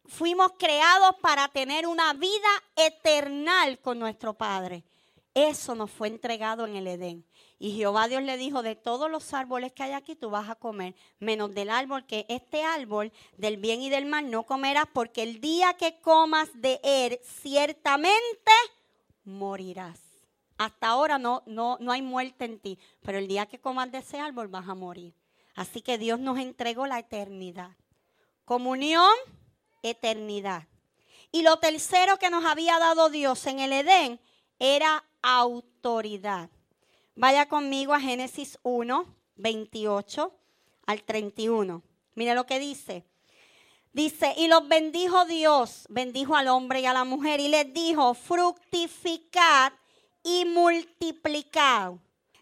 Fuimos 0.07 0.53
creados 0.59 1.17
para 1.21 1.49
tener 1.49 1.87
una 1.87 2.13
vida 2.15 2.49
eternal 2.77 3.79
con 3.81 3.99
nuestro 3.99 4.35
Padre. 4.35 4.85
Eso 5.35 5.75
nos 5.75 5.91
fue 5.91 6.09
entregado 6.09 6.67
en 6.67 6.77
el 6.77 6.87
Edén. 6.87 7.25
Y 7.59 7.77
Jehová 7.77 8.09
Dios 8.09 8.23
le 8.23 8.37
dijo, 8.37 8.63
de 8.63 8.75
todos 8.75 9.11
los 9.11 9.33
árboles 9.35 9.73
que 9.73 9.83
hay 9.83 9.93
aquí 9.93 10.17
tú 10.17 10.31
vas 10.31 10.49
a 10.49 10.55
comer, 10.55 10.95
menos 11.19 11.55
del 11.55 11.71
árbol 11.71 12.07
que 12.07 12.25
este 12.29 12.65
árbol 12.65 13.13
del 13.37 13.59
bien 13.59 13.83
y 13.83 13.91
del 13.91 14.07
mal 14.07 14.31
no 14.31 14.45
comerás, 14.45 14.87
porque 14.93 15.23
el 15.23 15.41
día 15.41 15.75
que 15.75 16.01
comas 16.01 16.49
de 16.55 16.81
él, 16.83 17.21
ciertamente 17.23 18.51
morirás. 19.25 20.10
Hasta 20.61 20.89
ahora 20.89 21.19
no, 21.19 21.43
no, 21.47 21.79
no 21.81 21.91
hay 21.91 22.03
muerte 22.03 22.45
en 22.45 22.59
ti, 22.59 22.79
pero 23.01 23.17
el 23.17 23.27
día 23.29 23.47
que 23.47 23.59
comas 23.59 23.91
de 23.91 23.97
ese 23.97 24.21
árbol 24.21 24.49
vas 24.49 24.69
a 24.69 24.75
morir. 24.75 25.15
Así 25.55 25.81
que 25.81 25.97
Dios 25.97 26.21
nos 26.21 26.39
entregó 26.39 26.87
la 26.87 26.99
eternidad. 26.99 27.71
Comunión, 28.45 29.11
eternidad. 29.83 30.69
Y 31.33 31.41
lo 31.41 31.59
tercero 31.61 32.19
que 32.19 32.29
nos 32.29 32.45
había 32.45 32.79
dado 32.79 33.09
Dios 33.09 33.47
en 33.47 33.61
el 33.61 33.73
Edén 33.73 34.21
era 34.59 35.03
autoridad. 35.23 36.51
Vaya 37.15 37.49
conmigo 37.49 37.95
a 37.95 38.01
Génesis 38.01 38.59
1, 38.63 39.07
28 39.37 40.35
al 40.85 41.03
31. 41.05 41.83
Mire 42.17 42.35
lo 42.35 42.45
que 42.45 42.59
dice. 42.59 43.07
Dice, 43.95 44.35
y 44.37 44.47
los 44.47 44.69
bendijo 44.69 45.25
Dios, 45.25 45.87
bendijo 45.89 46.37
al 46.37 46.49
hombre 46.49 46.83
y 46.83 46.85
a 46.85 46.93
la 46.93 47.05
mujer 47.05 47.41
y 47.41 47.49
les 47.49 47.73
dijo, 47.73 48.13
fructificad 48.13 49.73
y 50.23 50.45
multiplicad. 50.45 51.95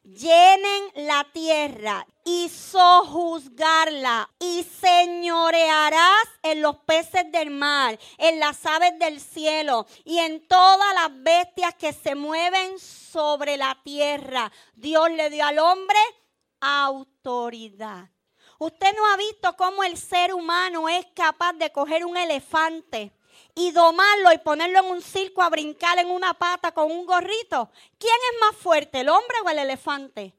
Llenen 0.03 0.85
la 0.95 1.27
tierra 1.33 2.07
y 2.25 2.49
sojuzgarla 2.49 4.31
y 4.39 4.63
señorearás 4.63 6.25
en 6.43 6.63
los 6.63 6.77
peces 6.79 7.31
del 7.31 7.51
mar, 7.51 7.99
en 8.17 8.41
las 8.41 8.65
aves 8.65 8.99
del 8.99 9.21
cielo 9.21 9.87
y 10.05 10.19
en 10.19 10.47
todas 10.49 10.95
las 10.95 11.23
bestias 11.23 11.75
que 11.75 11.93
se 11.93 12.15
mueven 12.15 12.79
sobre 12.79 13.59
la 13.59 13.79
tierra. 13.85 14.51
Dios 14.75 15.11
le 15.11 15.29
dio 15.29 15.45
al 15.45 15.59
hombre 15.59 15.99
autoridad. 16.61 18.09
Usted 18.59 18.97
no 18.97 19.07
ha 19.07 19.17
visto 19.17 19.57
cómo 19.57 19.85
el 19.85 19.97
ser 19.97 20.33
humano 20.33 20.89
es 20.89 21.07
capaz 21.15 21.53
de 21.53 21.71
coger 21.71 22.05
un 22.05 22.17
elefante 22.17 23.13
y 23.55 23.71
domarlo 23.73 24.33
y 24.33 24.39
ponerlo 24.39 24.81
en 24.81 24.87
un 24.87 25.03
circo 25.03 25.43
a 25.43 25.49
brincar 25.49 25.99
en 25.99 26.11
una 26.11 26.35
pata 26.35 26.73
con 26.73 26.91
un 26.91 27.07
gorrito. 27.07 27.71
¿Quién 27.99 28.15
es 28.33 28.41
más 28.41 28.57
fuerte, 28.57 29.01
el 29.01 29.09
hombre 29.09 29.37
o 29.45 29.49
el 29.51 29.59
elefante? 29.59 30.35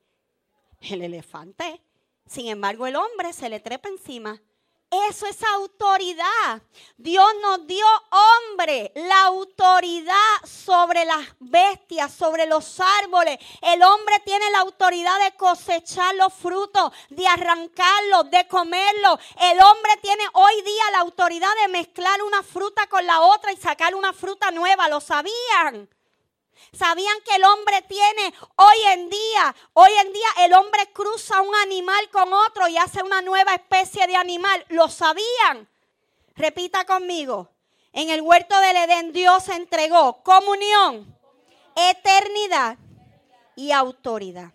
El 0.82 1.02
elefante. 1.02 1.82
Sin 2.26 2.48
embargo, 2.48 2.88
el 2.88 2.96
hombre 2.96 3.34
se 3.34 3.50
le 3.50 3.60
trepa 3.60 3.90
encima 3.90 4.42
Eso 4.92 5.28
es 5.28 5.44
autoridad. 5.44 6.64
Dios 6.98 7.28
nos 7.44 7.68
dio 7.68 7.86
hombre, 8.10 8.92
la 8.96 9.26
autoridad 9.26 10.16
sobre 10.44 11.06
las 11.06 11.28
bestias, 11.40 12.12
sobre 12.12 12.48
los 12.48 12.80
árboles. 13.02 13.38
El 13.62 13.84
hombre 13.84 14.20
tiene 14.26 14.50
la 14.50 14.62
autoridad 14.62 15.20
de 15.24 15.36
cosechar 15.38 16.16
los 16.16 16.34
frutos, 16.34 16.92
de 17.10 17.28
arrancarlos, 17.28 18.32
de 18.32 18.48
comerlos. 18.48 19.20
El 19.40 19.62
hombre 19.62 19.92
tiene 20.02 20.24
hoy 20.34 20.62
día 20.64 20.92
la 20.92 21.00
autoridad 21.00 21.54
de 21.62 21.68
mezclar 21.68 22.24
una 22.24 22.42
fruta 22.42 22.88
con 22.88 23.06
la 23.06 23.22
otra 23.22 23.52
y 23.52 23.58
sacar 23.58 23.94
una 23.94 24.12
fruta 24.12 24.50
nueva. 24.50 24.90
¿Lo 24.90 25.00
sabían? 25.02 25.88
¿Sabían 26.72 27.18
que 27.26 27.36
el 27.36 27.44
hombre 27.44 27.82
tiene 27.84 28.34
hoy 28.56 28.78
en 28.94 29.10
día, 29.10 29.56
hoy 29.74 29.92
en 30.06 30.14
día 30.14 30.28
el 30.40 30.54
hombre 30.54 30.92
cruza 30.94 31.42
un 31.42 31.56
animal 31.56 32.10
con 32.12 32.32
otro 32.32 32.68
y 32.68 32.78
hace 32.78 33.02
una 33.02 33.22
nueva 33.22 33.56
especie 33.56 34.06
de 34.08 34.16
animal? 34.16 34.66
¿Lo 34.70 34.88
sabían? 34.88 35.68
Repita 36.36 36.86
conmigo. 36.86 37.50
En 37.92 38.10
el 38.10 38.22
huerto 38.22 38.60
del 38.60 38.78
Edén 38.78 39.12
Dios 39.12 39.50
entregó 39.50 40.22
comunión, 40.24 41.18
eternidad 41.76 42.78
y 43.56 43.72
autoridad. 43.72 44.52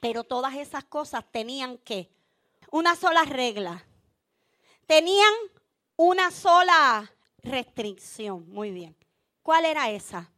Pero 0.00 0.22
todas 0.24 0.54
esas 0.54 0.84
cosas 0.84 1.24
tenían 1.30 1.78
que 1.78 2.08
una 2.70 2.94
sola 2.94 3.24
regla. 3.24 3.84
Tenían 4.86 5.34
una 5.96 6.30
sola 6.30 7.12
restricción. 7.42 8.48
Muy 8.50 8.70
bien. 8.70 8.96
¿Cuál 9.42 9.64
era 9.64 9.90
esa? 9.90 10.30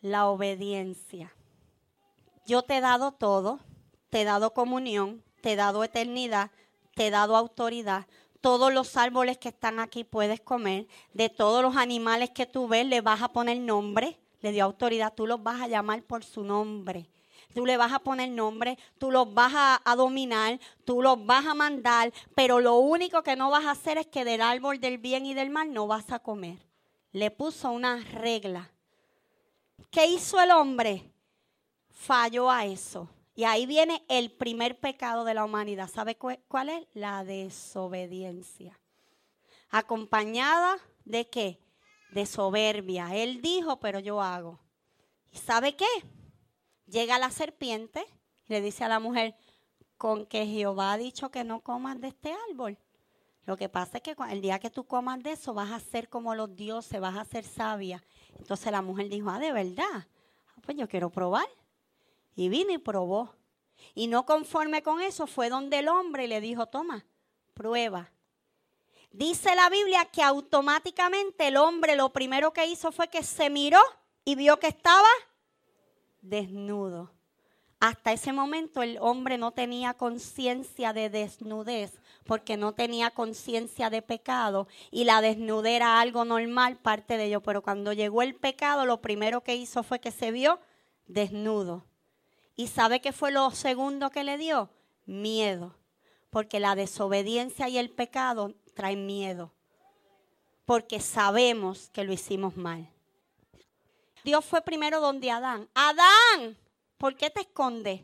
La 0.00 0.28
obediencia. 0.28 1.34
Yo 2.46 2.62
te 2.62 2.78
he 2.78 2.80
dado 2.80 3.12
todo, 3.12 3.60
te 4.10 4.22
he 4.22 4.24
dado 4.24 4.54
comunión, 4.54 5.22
te 5.40 5.52
he 5.52 5.56
dado 5.56 5.84
eternidad, 5.84 6.50
te 6.94 7.08
he 7.08 7.10
dado 7.10 7.36
autoridad. 7.36 8.06
Todos 8.40 8.72
los 8.72 8.96
árboles 8.96 9.38
que 9.38 9.48
están 9.48 9.80
aquí 9.80 10.04
puedes 10.04 10.40
comer. 10.40 10.86
De 11.12 11.28
todos 11.28 11.62
los 11.62 11.76
animales 11.76 12.30
que 12.30 12.46
tú 12.46 12.68
ves 12.68 12.86
le 12.86 13.00
vas 13.00 13.22
a 13.22 13.28
poner 13.28 13.58
nombre. 13.58 14.18
Le 14.40 14.52
dio 14.52 14.64
autoridad. 14.64 15.12
Tú 15.14 15.26
los 15.26 15.42
vas 15.42 15.60
a 15.60 15.68
llamar 15.68 16.02
por 16.04 16.24
su 16.24 16.44
nombre. 16.44 17.08
Tú 17.54 17.66
le 17.66 17.76
vas 17.76 17.92
a 17.92 17.98
poner 17.98 18.28
nombre, 18.28 18.78
tú 18.98 19.10
los 19.10 19.32
vas 19.32 19.80
a, 19.84 19.96
dominar, 19.96 20.60
tú 20.84 21.02
los 21.02 21.24
vas 21.24 21.46
a 21.46 21.54
mandar, 21.54 22.12
pero 22.34 22.60
lo 22.60 22.76
único 22.76 23.22
que 23.22 23.36
no 23.36 23.50
vas 23.50 23.64
a 23.64 23.70
hacer 23.70 23.96
es 23.98 24.06
que 24.06 24.24
del 24.24 24.42
árbol 24.42 24.80
del 24.80 24.98
bien 24.98 25.24
y 25.24 25.34
del 25.34 25.50
mal 25.50 25.72
no 25.72 25.86
vas 25.86 26.12
a 26.12 26.18
comer. 26.18 26.58
Le 27.10 27.30
puso 27.30 27.70
una 27.70 27.96
regla. 28.12 28.70
¿Qué 29.90 30.06
hizo 30.06 30.40
el 30.40 30.50
hombre? 30.50 31.12
Falló 31.90 32.50
a 32.50 32.64
eso. 32.64 33.08
Y 33.34 33.44
ahí 33.44 33.66
viene 33.66 34.04
el 34.08 34.32
primer 34.32 34.80
pecado 34.80 35.24
de 35.24 35.34
la 35.34 35.44
humanidad. 35.44 35.88
¿Sabe 35.88 36.16
cuál 36.16 36.68
es? 36.68 36.86
La 36.92 37.24
desobediencia. 37.24 38.78
Acompañada 39.70 40.78
de 41.04 41.28
qué? 41.28 41.60
De 42.10 42.26
soberbia. 42.26 43.14
Él 43.14 43.40
dijo, 43.40 43.78
pero 43.80 44.00
yo 44.00 44.20
hago. 44.20 44.58
¿Y 45.32 45.38
sabe 45.38 45.76
qué? 45.76 45.86
Llega 46.86 47.18
la 47.18 47.30
serpiente 47.30 48.04
y 48.48 48.54
le 48.54 48.60
dice 48.60 48.84
a 48.84 48.88
la 48.88 48.98
mujer, 48.98 49.36
con 49.96 50.26
que 50.26 50.46
Jehová 50.46 50.92
ha 50.92 50.98
dicho 50.98 51.30
que 51.30 51.44
no 51.44 51.60
comas 51.60 52.00
de 52.00 52.08
este 52.08 52.34
árbol. 52.50 52.78
Lo 53.44 53.56
que 53.56 53.68
pasa 53.68 53.98
es 53.98 54.02
que 54.02 54.16
el 54.30 54.40
día 54.40 54.58
que 54.58 54.70
tú 54.70 54.84
comas 54.84 55.22
de 55.22 55.32
eso 55.32 55.54
vas 55.54 55.70
a 55.70 55.80
ser 55.80 56.08
como 56.08 56.34
los 56.34 56.54
dioses, 56.54 57.00
vas 57.00 57.16
a 57.16 57.24
ser 57.24 57.44
sabia. 57.44 58.02
Entonces 58.36 58.70
la 58.72 58.82
mujer 58.82 59.08
dijo, 59.08 59.30
ah, 59.30 59.38
de 59.38 59.52
verdad, 59.52 59.84
ah, 59.94 60.06
pues 60.62 60.76
yo 60.76 60.88
quiero 60.88 61.10
probar. 61.10 61.46
Y 62.34 62.48
vino 62.48 62.72
y 62.72 62.78
probó. 62.78 63.34
Y 63.94 64.06
no 64.06 64.26
conforme 64.26 64.82
con 64.82 65.00
eso, 65.00 65.26
fue 65.26 65.48
donde 65.48 65.78
el 65.80 65.88
hombre 65.88 66.28
le 66.28 66.40
dijo, 66.40 66.66
toma, 66.66 67.04
prueba. 67.54 68.10
Dice 69.10 69.54
la 69.54 69.70
Biblia 69.70 70.04
que 70.06 70.22
automáticamente 70.22 71.48
el 71.48 71.56
hombre 71.56 71.96
lo 71.96 72.12
primero 72.12 72.52
que 72.52 72.66
hizo 72.66 72.92
fue 72.92 73.08
que 73.08 73.22
se 73.22 73.50
miró 73.50 73.80
y 74.24 74.34
vio 74.34 74.58
que 74.58 74.68
estaba 74.68 75.08
desnudo. 76.20 77.10
Hasta 77.80 78.12
ese 78.12 78.32
momento 78.32 78.82
el 78.82 78.98
hombre 79.00 79.38
no 79.38 79.52
tenía 79.52 79.94
conciencia 79.94 80.92
de 80.92 81.10
desnudez 81.10 82.00
porque 82.26 82.56
no 82.56 82.74
tenía 82.74 83.10
conciencia 83.10 83.88
de 83.88 84.02
pecado 84.02 84.66
y 84.90 85.04
la 85.04 85.20
desnudez 85.20 85.76
era 85.76 86.00
algo 86.00 86.24
normal, 86.24 86.76
parte 86.76 87.16
de 87.16 87.26
ello. 87.26 87.40
Pero 87.40 87.62
cuando 87.62 87.92
llegó 87.92 88.22
el 88.22 88.34
pecado, 88.34 88.84
lo 88.84 89.00
primero 89.00 89.44
que 89.44 89.54
hizo 89.54 89.84
fue 89.84 90.00
que 90.00 90.10
se 90.10 90.32
vio 90.32 90.58
desnudo. 91.06 91.86
¿Y 92.56 92.66
sabe 92.66 93.00
qué 93.00 93.12
fue 93.12 93.30
lo 93.30 93.50
segundo 93.52 94.10
que 94.10 94.24
le 94.24 94.36
dio? 94.36 94.70
Miedo. 95.06 95.76
Porque 96.30 96.58
la 96.58 96.74
desobediencia 96.74 97.68
y 97.68 97.78
el 97.78 97.90
pecado 97.90 98.54
traen 98.74 99.06
miedo. 99.06 99.54
Porque 100.64 100.98
sabemos 100.98 101.90
que 101.90 102.02
lo 102.02 102.12
hicimos 102.12 102.56
mal. 102.56 102.90
Dios 104.24 104.44
fue 104.44 104.60
primero 104.62 105.00
donde 105.00 105.30
Adán. 105.30 105.68
Adán, 105.74 106.58
¿Por 106.98 107.16
qué 107.16 107.30
te 107.30 107.40
escondes? 107.42 108.02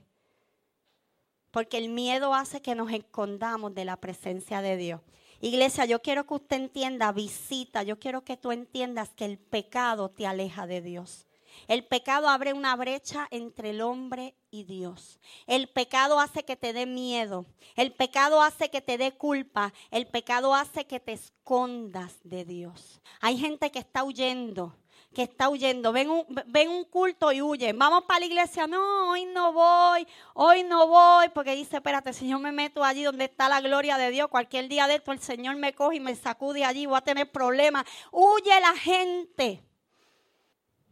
Porque 1.50 1.78
el 1.78 1.88
miedo 1.88 2.32
hace 2.32 2.62
que 2.62 2.76
nos 2.76 2.92
escondamos 2.92 3.74
de 3.74 3.84
la 3.84 3.96
presencia 3.96 4.62
de 4.62 4.76
Dios. 4.76 5.00
Iglesia, 5.40 5.84
yo 5.84 6.00
quiero 6.00 6.26
que 6.26 6.34
usted 6.34 6.56
entienda, 6.56 7.12
visita, 7.12 7.82
yo 7.82 7.98
quiero 7.98 8.24
que 8.24 8.36
tú 8.36 8.52
entiendas 8.52 9.10
que 9.10 9.24
el 9.24 9.38
pecado 9.38 10.10
te 10.10 10.26
aleja 10.26 10.66
de 10.66 10.80
Dios. 10.80 11.26
El 11.66 11.84
pecado 11.84 12.28
abre 12.28 12.52
una 12.52 12.74
brecha 12.76 13.26
entre 13.30 13.70
el 13.70 13.80
hombre 13.80 14.34
y 14.50 14.64
Dios. 14.64 15.20
El 15.46 15.68
pecado 15.68 16.20
hace 16.20 16.44
que 16.44 16.56
te 16.56 16.72
dé 16.72 16.86
miedo. 16.86 17.46
El 17.76 17.92
pecado 17.92 18.42
hace 18.42 18.70
que 18.70 18.80
te 18.80 18.98
dé 18.98 19.12
culpa. 19.12 19.72
El 19.90 20.06
pecado 20.06 20.54
hace 20.54 20.86
que 20.86 21.00
te 21.00 21.12
escondas 21.12 22.16
de 22.22 22.44
Dios. 22.44 23.00
Hay 23.20 23.38
gente 23.38 23.70
que 23.70 23.78
está 23.78 24.04
huyendo 24.04 24.74
que 25.14 25.22
está 25.22 25.48
huyendo. 25.48 25.92
Ven 25.92 26.10
un, 26.10 26.26
ven 26.46 26.68
un 26.68 26.84
culto 26.84 27.32
y 27.32 27.40
huyen. 27.40 27.78
Vamos 27.78 28.04
para 28.04 28.20
la 28.20 28.26
iglesia. 28.26 28.66
No, 28.66 29.10
hoy 29.10 29.24
no 29.24 29.52
voy. 29.52 30.06
Hoy 30.34 30.62
no 30.64 30.86
voy. 30.86 31.30
Porque 31.30 31.54
dice, 31.54 31.76
espérate, 31.76 32.12
si 32.12 32.28
yo 32.28 32.38
me 32.38 32.52
meto 32.52 32.84
allí 32.84 33.04
donde 33.04 33.24
está 33.24 33.48
la 33.48 33.62
gloria 33.62 33.96
de 33.96 34.10
Dios, 34.10 34.28
cualquier 34.28 34.68
día 34.68 34.86
de 34.86 34.96
esto 34.96 35.12
el 35.12 35.20
Señor 35.20 35.56
me 35.56 35.72
coge 35.72 35.96
y 35.96 36.00
me 36.00 36.14
sacude 36.14 36.64
allí. 36.64 36.84
Voy 36.84 36.98
a 36.98 37.00
tener 37.00 37.30
problemas. 37.30 37.84
Huye 38.12 38.60
la 38.60 38.74
gente. 38.74 39.62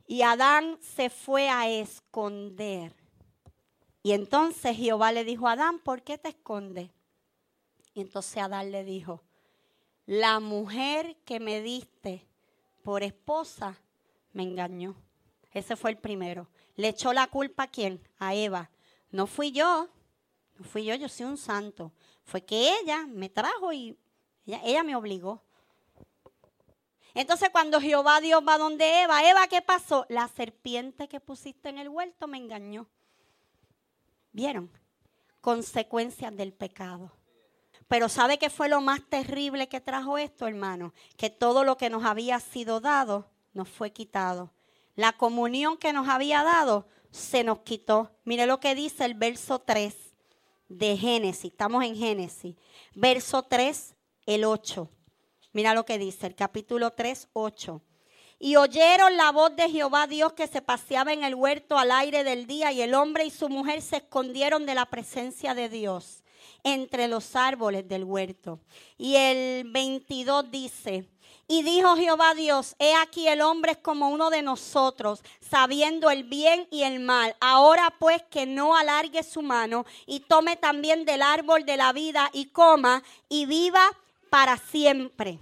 Y 0.07 0.23
Adán 0.23 0.79
se 0.81 1.11
fue 1.11 1.49
a 1.49 1.69
esconder. 1.69 2.95
Y 4.03 4.13
entonces 4.13 4.77
Jehová 4.77 5.13
le 5.13 5.25
dijo 5.25 5.49
a 5.49 5.53
Adán, 5.53 5.79
¿por 5.79 6.03
qué 6.03 6.19
te 6.19 6.31
escondes? 6.31 6.91
Y 7.95 8.01
entonces 8.01 8.43
Adán 8.43 8.73
le 8.73 8.85
dijo, 8.85 9.23
la 10.07 10.41
mujer 10.41 11.17
que 11.25 11.39
me 11.39 11.61
diste 11.61 12.27
por 12.83 13.03
esposa 13.03 13.79
me 14.33 14.43
engañó. 14.43 14.97
Ese 15.53 15.77
fue 15.77 15.91
el 15.91 15.99
primero. 15.99 16.49
Le 16.77 16.89
echó 16.89 17.13
la 17.13 17.27
culpa 17.27 17.65
a 17.65 17.69
quién? 17.69 18.01
A 18.19 18.35
Eva. 18.35 18.71
No 19.11 19.27
fui 19.27 19.53
yo, 19.53 19.89
no 20.59 20.65
fui 20.65 20.85
yo, 20.85 20.95
yo 20.95 21.09
soy 21.09 21.27
un 21.27 21.37
santo. 21.37 21.93
Fue 22.25 22.43
que 22.43 22.79
ella 22.79 23.07
me 23.07 23.29
trajo 23.29 23.73
y 23.73 23.97
ella, 24.47 24.83
me 24.83 24.97
obligó. 24.97 25.43
Entonces 27.15 27.51
cuando 27.51 27.81
Jehová 27.81 28.21
Dios 28.21 28.43
va 28.47 28.57
donde 28.57 29.03
Eva, 29.03 29.29
Eva, 29.29 29.47
¿qué 29.49 29.61
pasó? 29.61 30.07
La 30.09 30.29
serpiente 30.29 31.09
que 31.09 31.21
pusiste 31.21 31.69
en 31.69 31.79
el 31.79 31.91
huerto 31.91 32.27
me 32.27 32.39
engañó. 32.39 32.89
¿Vieron? 34.33 34.71
Consecuencias 35.43 36.35
del 36.35 36.55
pecado. 36.55 37.13
Pero 37.87 38.09
¿sabe 38.09 38.39
qué 38.39 38.49
fue 38.49 38.71
lo 38.71 38.81
más 38.81 39.03
terrible 39.11 39.69
que 39.69 39.83
trajo 39.83 40.17
esto, 40.17 40.47
hermano? 40.47 40.95
Que 41.19 41.29
todo 41.29 41.65
lo 41.65 41.77
que 41.77 41.91
nos 41.91 42.05
había 42.05 42.41
sido 42.41 42.81
dado 42.81 43.32
nos 43.53 43.69
fue 43.69 43.93
quitado. 43.93 44.53
La 44.95 45.13
comunión 45.13 45.77
que 45.77 45.93
nos 45.93 46.09
había 46.09 46.43
dado 46.43 46.87
se 47.11 47.45
nos 47.45 47.61
quitó. 47.61 48.11
Mire 48.25 48.47
lo 48.47 48.61
que 48.61 48.75
dice 48.75 49.05
el 49.05 49.15
verso 49.15 49.61
3 49.61 49.95
de 50.69 50.97
Génesis. 50.97 51.53
Estamos 51.53 51.85
en 51.85 51.97
Génesis. 51.97 52.57
Verso 52.95 53.43
3, 53.43 53.95
el 54.27 54.45
8. 54.45 54.89
Mira 55.53 55.75
lo 55.75 55.85
que 55.85 55.99
dice 55.99 56.27
el 56.27 56.35
capítulo 56.35 56.93
3, 56.93 57.29
8. 57.33 57.83
Y 58.39 58.57
oyeron 58.57 59.17
la 59.17 59.31
voz 59.31 59.55
de 59.55 59.71
Jehová 59.71 60.07
Dios 60.07 60.33
que 60.33 60.49
se 60.49 60.63
paseaba 60.63 61.13
en 61.13 61.23
el 61.23 61.35
huerto 61.35 61.79
al 61.79 61.93
aire 61.93 62.25
del 62.25 62.47
día 62.47 62.73
y 62.73 62.83
el 62.83 62.95
hombre 62.95 63.25
y 63.25 63.31
su 63.31 63.49
mujer 63.49 63.83
se 63.83 63.99
escondieron 63.99 64.67
de 64.67 64.75
la 64.75 64.87
presencia 64.87 65.55
de 65.55 65.69
Dios 65.69 66.25
entre 66.65 67.07
los 67.07 67.37
árboles 67.37 67.87
del 67.87 68.05
huerto. 68.05 68.61
Y 68.99 69.15
el 69.15 69.71
22 69.71 70.51
dice, 70.51 71.09
y 71.49 71.63
dijo 71.63 71.97
Jehová 71.97 72.35
Dios, 72.35 72.75
he 72.79 72.95
aquí 72.95 73.29
el 73.29 73.41
hombre 73.41 73.73
es 73.73 73.79
como 73.79 74.09
uno 74.09 74.31
de 74.31 74.43
nosotros, 74.43 75.23
sabiendo 75.41 76.11
el 76.11 76.25
bien 76.25 76.67
y 76.71 76.83
el 76.83 77.01
mal. 77.01 77.37
Ahora 77.41 77.95
pues 77.99 78.23
que 78.31 78.47
no 78.47 78.77
alargue 78.77 79.23
su 79.23 79.43
mano 79.43 79.85
y 80.07 80.21
tome 80.21 80.57
también 80.57 81.05
del 81.05 81.23
árbol 81.23 81.65
de 81.65 81.77
la 81.77 81.93
vida 81.93 82.31
y 82.33 82.47
coma 82.47 83.03
y 83.29 83.47
viva 83.47 83.91
para 84.31 84.57
siempre. 84.57 85.39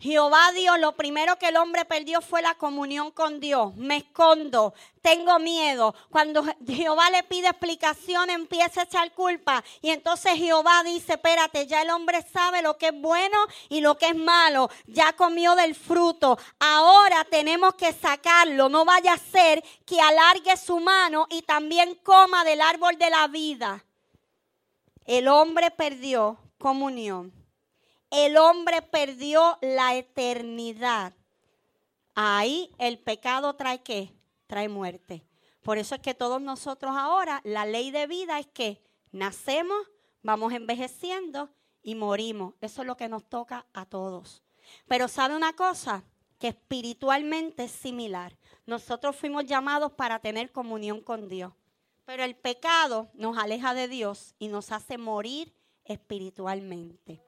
Jehová 0.00 0.52
Dios, 0.52 0.78
lo 0.78 0.92
primero 0.92 1.40
que 1.40 1.48
el 1.48 1.56
hombre 1.56 1.84
perdió 1.84 2.20
fue 2.20 2.40
la 2.40 2.54
comunión 2.54 3.10
con 3.10 3.40
Dios. 3.40 3.74
Me 3.74 3.96
escondo, 3.96 4.72
tengo 5.02 5.40
miedo. 5.40 5.92
Cuando 6.08 6.44
Jehová 6.64 7.10
le 7.10 7.24
pide 7.24 7.48
explicación, 7.48 8.30
empieza 8.30 8.82
a 8.82 8.84
echar 8.84 9.12
culpa. 9.12 9.64
Y 9.82 9.90
entonces 9.90 10.34
Jehová 10.34 10.84
dice, 10.84 11.14
espérate, 11.14 11.66
ya 11.66 11.82
el 11.82 11.90
hombre 11.90 12.22
sabe 12.32 12.62
lo 12.62 12.78
que 12.78 12.86
es 12.88 13.00
bueno 13.00 13.36
y 13.68 13.80
lo 13.80 13.98
que 13.98 14.06
es 14.06 14.14
malo. 14.14 14.70
Ya 14.86 15.14
comió 15.14 15.56
del 15.56 15.74
fruto. 15.74 16.38
Ahora 16.60 17.24
tenemos 17.24 17.74
que 17.74 17.92
sacarlo. 17.92 18.68
No 18.68 18.84
vaya 18.84 19.14
a 19.14 19.18
ser 19.18 19.64
que 19.84 20.00
alargue 20.00 20.56
su 20.56 20.78
mano 20.78 21.26
y 21.28 21.42
también 21.42 21.96
coma 22.04 22.44
del 22.44 22.60
árbol 22.60 22.96
de 22.98 23.10
la 23.10 23.26
vida. 23.26 23.84
El 25.06 25.26
hombre 25.26 25.72
perdió 25.72 26.38
comunión 26.56 27.37
el 28.10 28.36
hombre 28.36 28.82
perdió 28.82 29.58
la 29.60 29.94
eternidad. 29.94 31.14
Ahí 32.14 32.74
el 32.78 32.98
pecado 32.98 33.54
trae 33.54 33.82
qué? 33.82 34.12
Trae 34.46 34.68
muerte. 34.68 35.24
Por 35.62 35.78
eso 35.78 35.94
es 35.94 36.00
que 36.00 36.14
todos 36.14 36.40
nosotros 36.40 36.92
ahora, 36.96 37.40
la 37.44 37.66
ley 37.66 37.90
de 37.90 38.06
vida 38.06 38.38
es 38.38 38.46
que 38.46 38.82
nacemos, 39.12 39.78
vamos 40.22 40.52
envejeciendo 40.52 41.50
y 41.82 41.94
morimos. 41.94 42.54
Eso 42.60 42.82
es 42.82 42.86
lo 42.86 42.96
que 42.96 43.08
nos 43.08 43.28
toca 43.28 43.66
a 43.74 43.84
todos. 43.84 44.42
Pero 44.86 45.08
¿sabe 45.08 45.36
una 45.36 45.52
cosa? 45.54 46.04
Que 46.38 46.48
espiritualmente 46.48 47.64
es 47.64 47.72
similar. 47.72 48.36
Nosotros 48.64 49.16
fuimos 49.16 49.44
llamados 49.44 49.92
para 49.92 50.18
tener 50.18 50.52
comunión 50.52 51.00
con 51.00 51.28
Dios. 51.28 51.52
Pero 52.04 52.24
el 52.24 52.36
pecado 52.36 53.10
nos 53.12 53.36
aleja 53.36 53.74
de 53.74 53.88
Dios 53.88 54.34
y 54.38 54.48
nos 54.48 54.72
hace 54.72 54.96
morir 54.96 55.52
espiritualmente. 55.84 57.27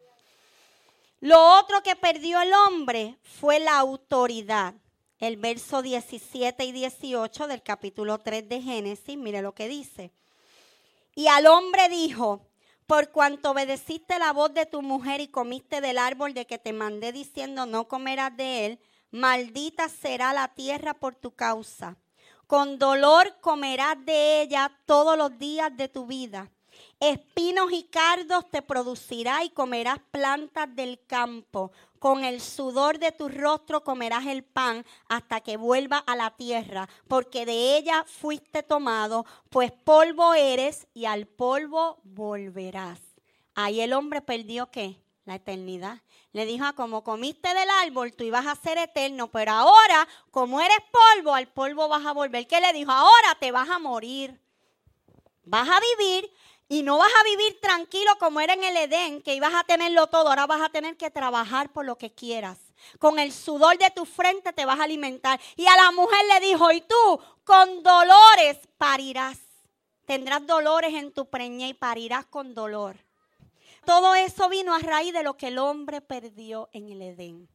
Lo 1.20 1.59
otro 1.59 1.83
que 1.83 1.96
perdió 1.96 2.40
el 2.40 2.50
hombre 2.54 3.18
fue 3.22 3.61
la 3.61 3.78
autoridad. 3.78 4.74
El 5.18 5.37
verso 5.37 5.83
17 5.83 6.64
y 6.64 6.72
18 6.72 7.46
del 7.46 7.62
capítulo 7.62 8.16
3 8.18 8.48
de 8.48 8.62
Génesis, 8.62 9.18
mire 9.18 9.42
lo 9.42 9.54
que 9.54 9.68
dice. 9.68 10.12
Y 11.14 11.26
al 11.26 11.46
hombre 11.46 11.90
dijo, 11.90 12.40
por 12.87 13.11
cuanto 13.11 13.50
obedeciste 13.50 14.18
la 14.18 14.33
voz 14.33 14.54
de 14.54 14.64
tu 14.64 14.80
mujer 14.80 15.20
y 15.20 15.28
comiste 15.28 15.83
del 15.83 15.98
árbol 15.98 16.33
de 16.33 16.46
que 16.46 16.56
te 16.56 16.72
mandé 16.72 17.12
diciendo 17.12 17.66
no 17.66 17.87
comerás 17.87 18.35
de 18.35 18.64
él, 18.64 18.80
maldita 19.11 19.90
será 19.90 20.33
la 20.33 20.48
tierra 20.48 20.94
por 20.94 21.14
tu 21.16 21.33
causa. 21.33 21.98
Con 22.46 22.78
dolor 22.78 23.37
comerás 23.42 24.02
de 24.06 24.40
ella 24.40 24.74
todos 24.87 25.18
los 25.18 25.38
días 25.38 25.76
de 25.76 25.88
tu 25.88 26.06
vida 26.06 26.50
Espinos 27.01 27.73
y 27.73 27.85
cardos 27.85 28.49
te 28.51 28.62
producirá 28.62 29.45
y 29.45 29.51
comerás 29.51 29.99
plantas 30.11 30.75
del 30.75 31.01
campo. 31.07 31.73
Con 31.99 32.25
el 32.25 32.40
sudor 32.40 32.99
de 32.99 33.12
tu 33.12 33.29
rostro 33.29 33.85
comerás 33.85 34.27
el 34.27 34.43
pan 34.43 34.87
hasta 35.09 35.40
que 35.40 35.57
vuelva 35.57 35.99
a 35.99 36.16
la 36.16 36.31
tierra, 36.31 36.88
porque 37.09 37.45
de 37.45 37.77
ella 37.77 38.05
fuiste 38.07 38.62
tomado, 38.62 39.27
pues 39.51 39.71
polvo 39.73 40.35
eres 40.35 40.87
y 40.95 41.05
al 41.05 41.27
polvo 41.27 42.01
volverás. 42.05 43.01
Ahí 43.55 43.81
el 43.81 43.93
hombre 43.93 44.23
perdió 44.23 44.71
qué? 44.71 45.03
La 45.27 45.35
eternidad. 45.35 46.01
Le 46.33 46.47
dijo, 46.47 46.64
ah, 46.64 46.73
como 46.75 47.03
comiste 47.03 47.53
del 47.53 47.69
árbol, 47.83 48.14
tú 48.14 48.25
ibas 48.25 48.47
a 48.47 48.55
ser 48.55 48.79
eterno, 48.79 49.29
pero 49.29 49.53
ahora, 49.53 50.07
como 50.31 50.61
eres 50.61 50.79
polvo, 50.90 51.35
al 51.35 51.49
polvo 51.49 51.88
vas 51.88 52.07
a 52.07 52.12
volver. 52.12 52.47
¿Qué 52.47 52.61
le 52.61 52.73
dijo? 52.73 52.90
Ahora 52.90 53.37
te 53.38 53.51
vas 53.51 53.69
a 53.69 53.79
morir. 53.79 54.40
Vas 55.45 55.69
a 55.69 55.81
vivir, 55.99 56.31
y 56.70 56.85
no 56.85 56.98
vas 56.98 57.11
a 57.20 57.24
vivir 57.24 57.59
tranquilo 57.61 58.12
como 58.20 58.40
era 58.40 58.54
en 58.54 58.62
el 58.62 58.76
Edén, 58.76 59.22
que 59.22 59.35
ibas 59.35 59.52
a 59.52 59.64
tenerlo 59.64 60.06
todo. 60.06 60.28
Ahora 60.28 60.46
vas 60.46 60.61
a 60.61 60.68
tener 60.68 60.96
que 60.96 61.11
trabajar 61.11 61.72
por 61.72 61.85
lo 61.85 61.98
que 61.98 62.12
quieras. 62.12 62.59
Con 63.00 63.18
el 63.18 63.33
sudor 63.33 63.76
de 63.76 63.90
tu 63.90 64.04
frente 64.04 64.52
te 64.52 64.64
vas 64.64 64.78
a 64.78 64.85
alimentar. 64.85 65.40
Y 65.56 65.66
a 65.66 65.74
la 65.74 65.90
mujer 65.90 66.20
le 66.28 66.46
dijo, 66.46 66.70
y 66.70 66.80
tú 66.83 67.20
con 67.42 67.83
dolores 67.83 68.56
parirás. 68.78 69.40
Tendrás 70.06 70.46
dolores 70.46 70.94
en 70.94 71.11
tu 71.12 71.28
preña 71.28 71.66
y 71.66 71.74
parirás 71.74 72.26
con 72.26 72.54
dolor. 72.54 73.04
Todo 73.85 74.14
eso 74.14 74.48
vino 74.48 74.72
a 74.72 74.78
raíz 74.78 75.12
de 75.12 75.24
lo 75.24 75.37
que 75.37 75.48
el 75.48 75.59
hombre 75.59 76.00
perdió 76.00 76.70
en 76.72 76.88
el 76.90 77.02
Edén. 77.02 77.48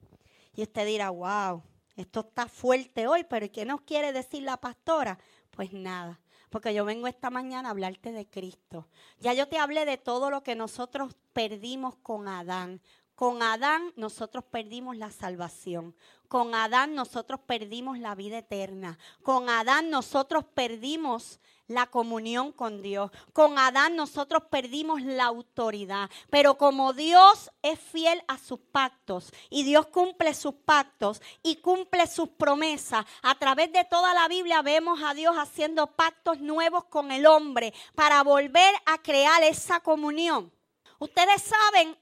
Y 0.58 0.64
usted 0.64 0.86
dirá, 0.86 1.10
wow, 1.10 1.64
esto 1.96 2.20
está 2.20 2.50
fuerte 2.50 3.08
hoy, 3.08 3.24
pero 3.24 3.50
¿qué 3.50 3.64
nos 3.64 3.80
quiere 3.80 4.12
decir 4.12 4.44
la 4.44 4.58
pastora? 4.58 5.18
Pues 5.52 5.72
nada 5.72 6.20
porque 6.56 6.74
yo 6.74 6.86
vengo 6.86 7.08
esta 7.08 7.30
mañana 7.30 7.68
a 7.68 7.72
hablarte 7.72 8.14
de 8.14 8.26
Cristo. 8.26 8.88
Ya 9.20 9.34
yo 9.34 9.50
te 9.50 9.58
hablé 9.58 9.84
de 9.84 9.98
todo 9.98 10.30
lo 10.30 10.42
que 10.42 10.56
nosotros 10.56 11.14
perdimos 11.34 11.98
con 11.98 12.30
Adán. 12.30 12.80
Con 13.14 13.44
Adán 13.44 13.92
nosotros 13.98 14.46
perdimos 14.50 14.96
la 14.96 15.12
salvación. 15.12 15.94
Con 16.30 16.56
Adán 16.56 16.96
nosotros 16.96 17.42
perdimos 17.46 18.00
la 18.00 18.16
vida 18.16 18.38
eterna. 18.38 18.98
Con 19.22 19.50
Adán 19.50 19.90
nosotros 19.90 20.46
perdimos 20.46 21.42
la 21.68 21.88
comunión 21.88 22.52
con 22.52 22.82
Dios. 22.82 23.12
Con 23.34 23.58
Adán 23.58 23.96
nosotros 23.96 24.44
perdimos 24.50 25.02
la 25.02 25.26
autoridad. 25.26 26.10
Pero 26.30 26.58
como 26.58 26.94
Dios 26.94 27.52
es 27.62 27.80
fiel 27.80 28.24
a 28.28 28.38
sus 28.38 28.60
pactos 28.60 29.32
y 29.50 29.64
Dios 29.64 29.88
cumple 29.88 30.34
sus 30.34 30.54
pactos 30.54 31.22
y 31.44 31.58
cumple 31.58 32.08
sus 32.08 32.30
promesas, 32.30 33.06
a 33.22 33.36
través 33.36 33.72
de 33.72 33.86
toda 33.86 34.14
la 34.14 34.28
Biblia 34.28 34.62
vemos 34.62 35.00
a 35.04 35.14
Dios 35.14 35.36
haciendo 35.38 35.88
pactos 35.88 36.40
nuevos 36.40 36.86
con 36.86 37.12
el 37.12 37.26
hombre 37.26 37.74
para 37.96 38.24
volver 38.24 38.74
a 38.86 39.02
crear 39.02 39.44
esa 39.44 39.80
comunión. 39.80 40.52
Ustedes 41.00 41.42
saben 41.42 41.98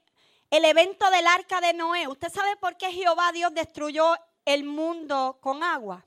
el 0.50 0.64
evento 0.64 1.10
del 1.10 1.26
arca 1.26 1.60
de 1.60 1.74
Noé. 1.74 2.06
¿Usted 2.06 2.32
sabe 2.32 2.56
por 2.56 2.76
qué 2.76 2.92
Jehová 2.92 3.32
Dios 3.32 3.52
destruyó 3.54 4.14
el 4.44 4.64
mundo 4.64 5.38
con 5.40 5.62
agua? 5.62 6.04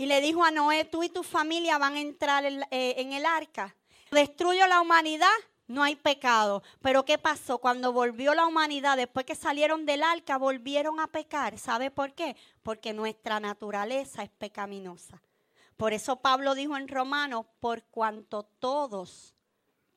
Y 0.00 0.06
le 0.06 0.22
dijo 0.22 0.42
a 0.42 0.50
Noé, 0.50 0.86
tú 0.86 1.02
y 1.02 1.10
tu 1.10 1.22
familia 1.22 1.76
van 1.76 1.92
a 1.92 2.00
entrar 2.00 2.46
en, 2.46 2.62
eh, 2.70 2.94
el 2.96 3.26
arca. 3.26 3.76
Destruyo 4.10 4.66
la 4.66 4.80
humanidad, 4.80 5.28
no 5.66 5.82
hay 5.82 5.94
pecado. 5.94 6.62
Pero 6.80 7.04
¿qué 7.04 7.18
pasó? 7.18 7.58
Cuando 7.58 7.92
volvió 7.92 8.32
la 8.32 8.46
humanidad, 8.46 8.96
después 8.96 9.26
que 9.26 9.34
salieron 9.34 9.84
del 9.84 10.02
arca, 10.02 10.38
volvieron 10.38 11.00
a 11.00 11.06
pecar. 11.06 11.58
¿Sabe 11.58 11.90
por 11.90 12.14
qué? 12.14 12.34
Porque 12.62 12.94
nuestra 12.94 13.40
naturaleza 13.40 14.22
es 14.22 14.30
pecaminosa. 14.30 15.20
Por 15.76 15.92
eso 15.92 16.16
Pablo 16.16 16.54
dijo 16.54 16.78
en 16.78 16.88
Romanos, 16.88 17.44
por 17.60 17.82
cuanto 17.82 18.44
todos 18.44 19.34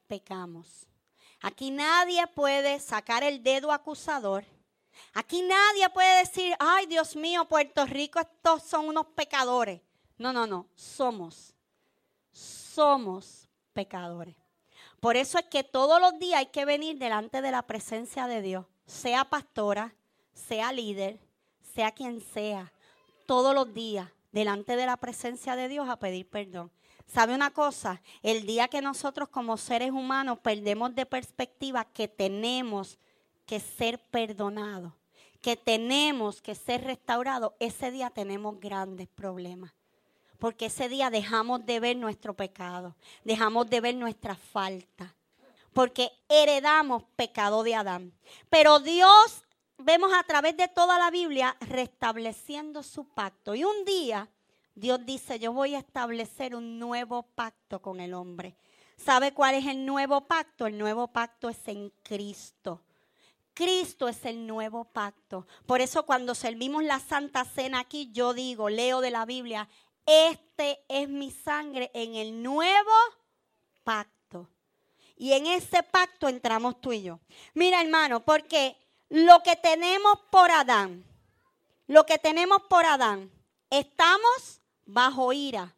pecamos. 0.07 0.85
Aquí 1.39 1.71
nadie 1.71 2.27
puede 2.27 2.81
sacar 2.81 3.23
el 3.23 3.41
dedo 3.41 3.71
acusador. 3.71 4.43
Aquí 5.13 5.41
nadie 5.43 5.89
puede 5.91 6.19
decir, 6.19 6.53
ay 6.59 6.87
Dios 6.87 7.15
mío, 7.15 7.45
Puerto 7.45 7.85
Rico, 7.85 8.19
estos 8.19 8.63
son 8.63 8.89
unos 8.89 9.05
pecadores. 9.15 9.79
No, 10.23 10.31
no, 10.31 10.47
no, 10.47 10.69
somos, 10.73 11.53
somos 12.31 13.49
pecadores. 13.73 14.37
Por 15.01 15.17
eso 15.17 15.37
es 15.37 15.43
que 15.47 15.65
todos 15.65 15.99
los 15.99 16.17
días 16.17 16.39
hay 16.39 16.45
que 16.45 16.63
venir 16.63 16.97
delante 16.97 17.41
de 17.41 17.51
la 17.51 17.63
presencia 17.63 18.25
de 18.27 18.41
Dios, 18.41 18.65
sea 18.85 19.25
pastora, 19.25 19.93
sea 20.33 20.71
líder, 20.71 21.19
sea 21.75 21.91
quien 21.91 22.21
sea, 22.21 22.71
todos 23.25 23.53
los 23.53 23.73
días 23.73 24.09
delante 24.31 24.77
de 24.77 24.85
la 24.85 24.95
presencia 24.95 25.57
de 25.57 25.67
Dios 25.67 25.89
a 25.89 25.99
pedir 25.99 26.29
perdón. 26.29 26.71
¿Sabe 27.05 27.35
una 27.35 27.51
cosa? 27.51 28.01
El 28.21 28.45
día 28.45 28.69
que 28.69 28.81
nosotros 28.81 29.27
como 29.27 29.57
seres 29.57 29.91
humanos 29.91 30.39
perdemos 30.39 30.95
de 30.95 31.05
perspectiva 31.05 31.83
que 31.83 32.07
tenemos 32.07 32.97
que 33.45 33.59
ser 33.59 33.99
perdonados, 33.99 34.93
que 35.41 35.57
tenemos 35.57 36.41
que 36.41 36.55
ser 36.55 36.85
restaurados, 36.85 37.51
ese 37.59 37.91
día 37.91 38.09
tenemos 38.09 38.57
grandes 38.61 39.09
problemas 39.09 39.73
porque 40.43 40.65
ese 40.65 40.89
día 40.89 41.09
dejamos 41.09 41.65
de 41.65 41.79
ver 41.79 41.95
nuestro 41.95 42.33
pecado, 42.33 42.97
dejamos 43.23 43.69
de 43.69 43.79
ver 43.79 43.95
nuestra 43.95 44.35
falta, 44.35 45.15
porque 45.71 46.11
heredamos 46.27 47.03
pecado 47.15 47.63
de 47.63 47.75
Adán. 47.75 48.11
Pero 48.49 48.81
Dios, 48.81 49.45
vemos 49.77 50.11
a 50.13 50.21
través 50.23 50.57
de 50.57 50.67
toda 50.67 50.99
la 50.99 51.11
Biblia, 51.11 51.55
restableciendo 51.61 52.83
su 52.83 53.05
pacto. 53.05 53.55
Y 53.55 53.63
un 53.63 53.85
día 53.85 54.27
Dios 54.75 55.05
dice, 55.05 55.39
yo 55.39 55.53
voy 55.53 55.75
a 55.75 55.79
establecer 55.79 56.57
un 56.57 56.77
nuevo 56.77 57.23
pacto 57.23 57.81
con 57.81 58.01
el 58.01 58.13
hombre. 58.13 58.57
¿Sabe 58.97 59.33
cuál 59.33 59.55
es 59.55 59.65
el 59.65 59.85
nuevo 59.85 60.27
pacto? 60.27 60.67
El 60.67 60.77
nuevo 60.77 61.07
pacto 61.07 61.47
es 61.47 61.65
en 61.69 61.89
Cristo. 62.03 62.81
Cristo 63.53 64.07
es 64.07 64.25
el 64.25 64.47
nuevo 64.47 64.85
pacto. 64.85 65.47
Por 65.65 65.81
eso 65.81 66.05
cuando 66.05 66.33
servimos 66.33 66.83
la 66.83 66.99
Santa 66.99 67.45
Cena 67.45 67.81
aquí, 67.81 68.09
yo 68.11 68.33
digo, 68.33 68.69
leo 68.69 68.99
de 68.99 69.11
la 69.11 69.25
Biblia, 69.25 69.69
este 70.05 70.83
es 70.87 71.09
mi 71.09 71.31
sangre 71.31 71.91
en 71.93 72.15
el 72.15 72.41
nuevo 72.41 72.91
pacto. 73.83 74.49
Y 75.15 75.33
en 75.33 75.47
ese 75.47 75.83
pacto 75.83 76.27
entramos 76.27 76.81
tú 76.81 76.91
y 76.91 77.03
yo. 77.03 77.19
Mira, 77.53 77.81
hermano, 77.81 78.19
porque 78.21 78.75
lo 79.09 79.41
que 79.43 79.55
tenemos 79.55 80.19
por 80.31 80.51
Adán, 80.51 81.05
lo 81.87 82.05
que 82.05 82.17
tenemos 82.17 82.61
por 82.63 82.85
Adán, 82.85 83.31
estamos 83.69 84.61
bajo 84.85 85.31
ira. 85.33 85.75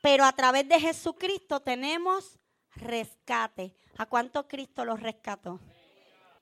Pero 0.00 0.24
a 0.24 0.32
través 0.32 0.68
de 0.68 0.80
Jesucristo 0.80 1.60
tenemos 1.60 2.38
rescate. 2.76 3.74
¿A 3.96 4.06
cuánto 4.06 4.48
Cristo 4.48 4.84
los 4.84 5.00
rescató? 5.00 5.60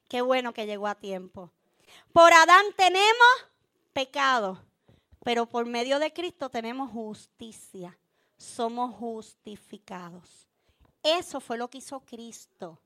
Qué 0.09 0.23
bueno 0.23 0.53
que 0.53 0.67
llegó 0.67 0.87
a 0.87 0.95
tiempo. 0.95 1.51
Por 2.13 2.33
Adán 2.33 2.65
tenemos 2.77 3.47
pecado, 3.93 4.59
pero 5.23 5.47
por 5.47 5.67
medio 5.67 5.99
de 5.99 6.13
Cristo 6.13 6.49
tenemos 6.51 6.91
justicia. 6.91 7.97
Somos 8.37 8.95
justificados. 8.97 10.49
Eso 11.03 11.41
fue 11.41 11.59
lo 11.59 11.69
que 11.69 11.79
hizo 11.79 12.01
Cristo. 12.01 12.81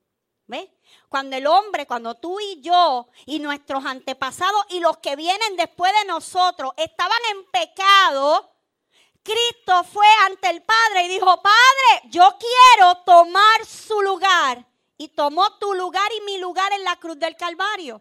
¿Ves? 0.46 0.68
Cuando 1.08 1.36
el 1.36 1.46
hombre, 1.46 1.86
cuando 1.86 2.14
tú 2.14 2.38
y 2.38 2.60
yo 2.60 3.08
y 3.24 3.40
nuestros 3.40 3.84
antepasados 3.84 4.64
y 4.70 4.78
los 4.78 4.98
que 4.98 5.16
vienen 5.16 5.56
después 5.56 5.92
de 6.00 6.06
nosotros 6.06 6.72
estaban 6.76 7.18
en 7.32 7.50
pecado, 7.50 8.52
Cristo 9.22 9.82
fue 9.92 10.06
ante 10.26 10.50
el 10.50 10.62
Padre 10.62 11.06
y 11.06 11.08
dijo, 11.08 11.42
Padre, 11.42 12.10
yo 12.10 12.36
quiero 12.38 12.98
tomar 12.98 13.66
su 13.66 14.00
lugar. 14.02 14.64
Y 14.98 15.08
tomó 15.08 15.58
tu 15.58 15.74
lugar 15.74 16.08
y 16.16 16.20
mi 16.22 16.38
lugar 16.38 16.72
en 16.72 16.84
la 16.84 16.96
cruz 16.96 17.18
del 17.18 17.36
Calvario. 17.36 18.00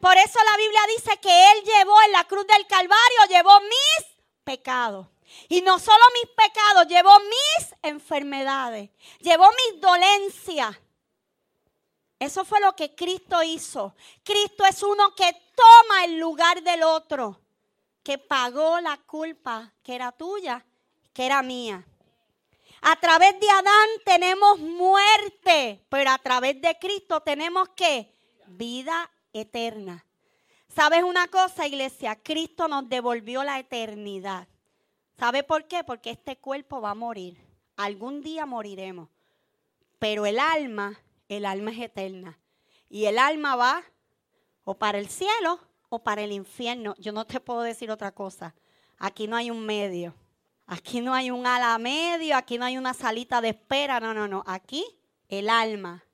Por 0.00 0.16
eso 0.16 0.38
la 0.44 0.56
Biblia 0.56 0.80
dice 0.96 1.18
que 1.20 1.52
Él 1.52 1.64
llevó 1.64 2.00
en 2.02 2.12
la 2.12 2.24
cruz 2.24 2.46
del 2.46 2.66
Calvario, 2.66 3.26
llevó 3.28 3.60
mis 3.60 4.16
pecados. 4.44 5.06
Y 5.48 5.60
no 5.60 5.78
solo 5.78 6.02
mis 6.14 6.30
pecados, 6.34 6.86
llevó 6.86 7.18
mis 7.20 7.74
enfermedades, 7.82 8.90
llevó 9.20 9.48
mis 9.50 9.80
dolencias. 9.80 10.76
Eso 12.18 12.44
fue 12.44 12.60
lo 12.60 12.74
que 12.74 12.94
Cristo 12.94 13.42
hizo. 13.42 13.94
Cristo 14.24 14.64
es 14.64 14.82
uno 14.82 15.14
que 15.14 15.32
toma 15.54 16.04
el 16.04 16.18
lugar 16.18 16.62
del 16.62 16.82
otro, 16.82 17.40
que 18.02 18.18
pagó 18.18 18.80
la 18.80 18.96
culpa 18.96 19.72
que 19.82 19.94
era 19.94 20.12
tuya, 20.12 20.64
que 21.12 21.26
era 21.26 21.42
mía. 21.42 21.84
A 22.80 22.96
través 22.96 23.38
de 23.40 23.50
Adán 23.50 23.88
tenemos 24.04 24.58
muerte, 24.58 25.84
pero 25.88 26.10
a 26.10 26.18
través 26.18 26.60
de 26.60 26.78
Cristo 26.78 27.20
tenemos 27.20 27.68
que 27.70 28.14
vida 28.46 29.10
eterna. 29.40 30.04
¿Sabes 30.68 31.02
una 31.02 31.28
cosa, 31.28 31.66
iglesia? 31.66 32.16
Cristo 32.16 32.68
nos 32.68 32.88
devolvió 32.88 33.42
la 33.42 33.58
eternidad. 33.58 34.46
¿Sabe 35.18 35.42
por 35.42 35.66
qué? 35.66 35.82
Porque 35.82 36.10
este 36.10 36.36
cuerpo 36.36 36.80
va 36.80 36.90
a 36.90 36.94
morir. 36.94 37.36
Algún 37.76 38.22
día 38.22 38.46
moriremos. 38.46 39.08
Pero 39.98 40.26
el 40.26 40.38
alma, 40.38 41.00
el 41.28 41.44
alma 41.44 41.72
es 41.72 41.78
eterna. 41.80 42.38
Y 42.88 43.06
el 43.06 43.18
alma 43.18 43.56
va 43.56 43.82
o 44.64 44.74
para 44.78 44.98
el 44.98 45.08
cielo 45.08 45.58
o 45.88 45.98
para 46.02 46.22
el 46.22 46.32
infierno. 46.32 46.94
Yo 46.98 47.12
no 47.12 47.24
te 47.24 47.40
puedo 47.40 47.62
decir 47.62 47.90
otra 47.90 48.12
cosa. 48.12 48.54
Aquí 48.98 49.26
no 49.26 49.36
hay 49.36 49.50
un 49.50 49.64
medio. 49.64 50.14
Aquí 50.66 51.00
no 51.00 51.14
hay 51.14 51.30
un 51.30 51.46
ala 51.46 51.78
medio, 51.78 52.36
aquí 52.36 52.58
no 52.58 52.66
hay 52.66 52.76
una 52.76 52.92
salita 52.92 53.40
de 53.40 53.48
espera. 53.50 54.00
No, 54.00 54.12
no, 54.12 54.28
no. 54.28 54.44
Aquí 54.46 54.84
el 55.28 55.48
alma 55.48 56.04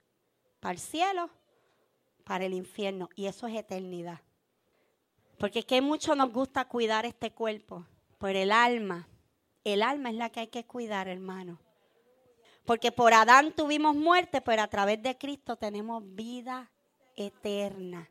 para 0.60 0.74
el 0.74 0.78
cielo 0.78 1.28
para 2.24 2.44
el 2.44 2.54
infierno. 2.54 3.08
Y 3.14 3.26
eso 3.26 3.46
es 3.46 3.54
eternidad. 3.54 4.20
Porque 5.38 5.60
es 5.60 5.64
que 5.64 5.80
mucho 5.80 6.14
nos 6.14 6.32
gusta 6.32 6.64
cuidar 6.64 7.06
este 7.06 7.30
cuerpo. 7.30 7.84
Pero 8.18 8.38
el 8.38 8.52
alma, 8.52 9.06
el 9.62 9.82
alma 9.82 10.10
es 10.10 10.16
la 10.16 10.30
que 10.30 10.40
hay 10.40 10.46
que 10.48 10.64
cuidar, 10.64 11.08
hermano. 11.08 11.58
Porque 12.64 12.90
por 12.90 13.12
Adán 13.12 13.52
tuvimos 13.52 13.94
muerte, 13.94 14.40
pero 14.40 14.62
a 14.62 14.68
través 14.68 15.02
de 15.02 15.18
Cristo 15.18 15.56
tenemos 15.56 16.02
vida 16.14 16.70
eterna. 17.14 18.08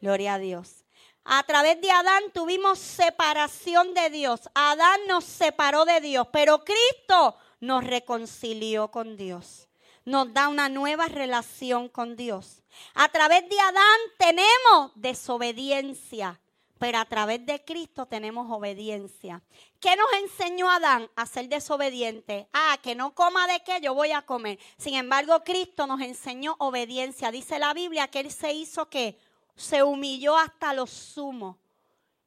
Gloria 0.00 0.34
a 0.34 0.38
Dios. 0.38 0.84
A 1.24 1.42
través 1.44 1.80
de 1.80 1.90
Adán 1.90 2.24
tuvimos 2.34 2.78
separación 2.78 3.94
de 3.94 4.10
Dios. 4.10 4.42
Adán 4.54 5.00
nos 5.08 5.24
separó 5.24 5.86
de 5.86 6.02
Dios, 6.02 6.28
pero 6.30 6.62
Cristo 6.62 7.38
nos 7.60 7.82
reconcilió 7.82 8.90
con 8.90 9.16
Dios 9.16 9.68
nos 10.04 10.32
da 10.32 10.48
una 10.48 10.68
nueva 10.68 11.06
relación 11.06 11.88
con 11.88 12.16
Dios. 12.16 12.62
A 12.94 13.08
través 13.08 13.48
de 13.48 13.58
Adán 13.58 14.00
tenemos 14.18 14.92
desobediencia, 14.94 16.40
pero 16.78 16.98
a 16.98 17.04
través 17.04 17.44
de 17.46 17.64
Cristo 17.64 18.06
tenemos 18.06 18.50
obediencia. 18.50 19.42
¿Qué 19.80 19.96
nos 19.96 20.12
enseñó 20.22 20.70
Adán 20.70 21.08
a 21.16 21.24
ser 21.26 21.48
desobediente? 21.48 22.48
Ah, 22.52 22.78
que 22.82 22.94
no 22.94 23.14
coma 23.14 23.46
de 23.46 23.60
qué 23.60 23.80
yo 23.80 23.94
voy 23.94 24.12
a 24.12 24.22
comer. 24.22 24.58
Sin 24.76 24.94
embargo, 24.94 25.42
Cristo 25.44 25.86
nos 25.86 26.00
enseñó 26.00 26.56
obediencia. 26.58 27.30
Dice 27.30 27.58
la 27.58 27.72
Biblia 27.72 28.08
que 28.08 28.20
Él 28.20 28.30
se 28.30 28.52
hizo 28.52 28.88
que 28.88 29.18
se 29.56 29.82
humilló 29.82 30.36
hasta 30.36 30.74
lo 30.74 30.86
sumo 30.86 31.58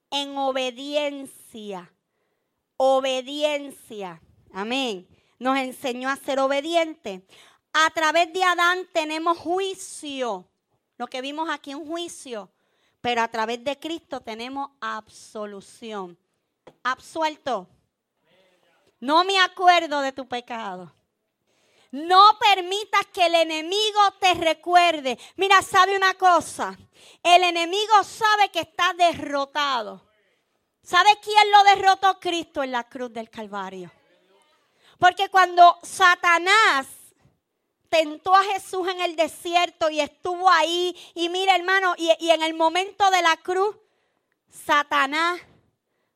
en 0.10 0.38
obediencia. 0.38 1.92
Obediencia. 2.78 4.22
Amén. 4.54 5.08
Nos 5.40 5.58
enseñó 5.58 6.10
a 6.10 6.16
ser 6.16 6.40
obediente. 6.40 7.26
A 7.80 7.92
través 7.92 8.34
de 8.34 8.44
Adán 8.44 8.88
tenemos 8.92 9.38
juicio. 9.38 10.50
Lo 10.98 11.06
que 11.06 11.22
vimos 11.22 11.48
aquí, 11.48 11.76
un 11.76 11.86
juicio. 11.86 12.50
Pero 13.02 13.22
a 13.22 13.28
través 13.28 13.64
de 13.64 13.78
Cristo 13.78 14.20
tenemos 14.20 14.72
absolución. 14.82 16.18
Absuelto. 16.82 17.68
No 19.00 19.24
me 19.24 19.40
acuerdo 19.40 20.02
de 20.02 20.12
tu 20.12 20.28
pecado. 20.28 20.92
No 21.92 22.40
permitas 22.40 23.06
que 23.14 23.28
el 23.28 23.36
enemigo 23.36 24.00
te 24.20 24.34
recuerde. 24.34 25.20
Mira, 25.36 25.62
sabe 25.62 25.96
una 25.96 26.16
cosa. 26.16 26.76
El 27.22 27.44
enemigo 27.44 28.04
sabe 28.04 28.50
que 28.50 28.62
está 28.62 28.92
derrotado. 28.94 30.02
¿Sabe 30.82 31.10
quién 31.22 31.52
lo 31.52 31.64
derrotó? 31.64 32.20
Cristo 32.20 32.64
en 32.64 32.72
la 32.72 32.86
cruz 32.86 33.14
del 33.14 33.30
Calvario. 33.30 33.92
Porque 34.98 35.30
cuando 35.30 35.78
Satanás 35.84 36.97
tentó 37.90 38.36
a 38.36 38.44
Jesús 38.44 38.88
en 38.88 39.02
el 39.02 39.16
desierto 39.16 39.90
y 39.90 40.00
estuvo 40.00 40.50
ahí. 40.50 40.96
Y 41.14 41.30
mira, 41.30 41.56
hermano, 41.56 41.96
y, 41.98 42.10
en 42.30 42.42
el 42.42 42.54
momento 42.54 43.10
de 43.12 43.22
la 43.22 43.38
cruz, 43.38 43.76
Satanás, 44.50 45.40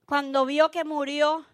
cuando 0.05 0.45
vio 0.45 0.71
que 0.71 0.83
murió 0.83 1.45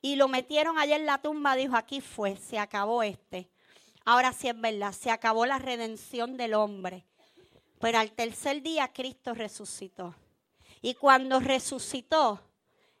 y 0.00 0.16
lo 0.16 0.28
metieron 0.28 0.78
allá 0.78 0.96
en 0.96 1.06
la 1.06 1.18
tumba, 1.18 1.56
dijo, 1.56 1.76
aquí 1.76 2.00
fue, 2.00 2.36
se 2.36 2.58
acabó 2.58 3.02
este. 3.02 3.48
Ahora 4.04 4.32
sí 4.32 4.48
es 4.48 4.60
verdad, 4.60 4.92
se 4.92 5.10
acabó 5.10 5.46
la 5.46 5.58
redención 5.58 6.36
del 6.36 6.54
hombre. 6.54 7.06
Pero 7.80 7.98
al 7.98 8.12
tercer 8.12 8.62
día 8.62 8.92
Cristo 8.92 9.34
resucitó. 9.34 10.14
Y 10.82 10.94
cuando 10.94 11.40
resucitó, 11.40 12.40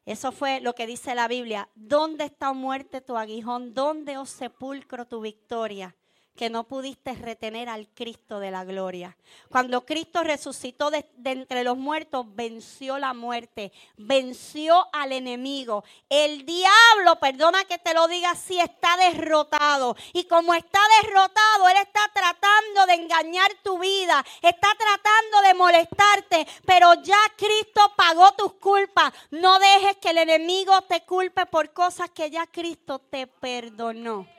eso 0.06 0.32
fue 0.32 0.60
lo 0.60 0.74
que 0.74 0.86
dice 0.86 1.14
la 1.14 1.28
Biblia. 1.28 1.68
¿Dónde 1.74 2.24
está 2.24 2.52
muerte 2.52 3.00
tu 3.00 3.16
aguijón? 3.16 3.74
¿Dónde, 3.74 4.18
oh 4.18 4.26
sepulcro, 4.26 5.06
tu 5.06 5.20
victoria? 5.20 5.94
Que 6.36 6.50
no 6.50 6.64
pudiste 6.64 7.14
retener 7.14 7.68
al 7.68 7.88
Cristo 7.88 8.40
de 8.40 8.50
la 8.50 8.64
gloria. 8.64 9.16
Cuando 9.50 9.86
Cristo 9.86 10.24
resucitó 10.24 10.90
de, 10.90 11.06
entre 11.24 11.62
los 11.62 11.76
muertos, 11.76 12.26
venció 12.34 12.98
la 12.98 13.14
muerte, 13.14 13.72
venció 13.96 14.88
al 14.92 15.12
enemigo. 15.12 15.84
El 16.08 16.44
diablo, 16.44 17.20
perdona 17.20 17.64
que 17.64 17.78
te 17.78 17.94
lo 17.94 18.08
diga 18.08 18.32
así, 18.32 18.58
está 18.58 18.96
derrotado. 18.96 19.96
Y 20.12 20.24
como 20.24 20.54
está 20.54 20.80
derrotado, 21.02 21.68
Él 21.68 21.76
está 21.82 22.00
tratando 22.12 22.86
de 22.86 22.94
engañar 22.94 23.50
tu 23.62 23.78
vida, 23.78 24.24
está 24.42 24.68
tratando 24.76 25.48
de 25.48 25.54
molestarte, 25.54 26.46
pero 26.66 26.94
ya 27.02 27.18
Cristo 27.36 27.92
pagó 27.96 28.32
tus 28.32 28.54
culpas. 28.54 29.12
No 29.30 29.58
dejes 29.60 29.96
que 29.98 30.10
el 30.10 30.18
enemigo 30.18 30.82
te 30.82 31.02
culpe 31.02 31.46
por 31.46 31.72
cosas 31.72 32.10
que 32.10 32.28
ya 32.28 32.46
Cristo 32.48 32.98
te 32.98 33.28
perdonó. 33.28 34.33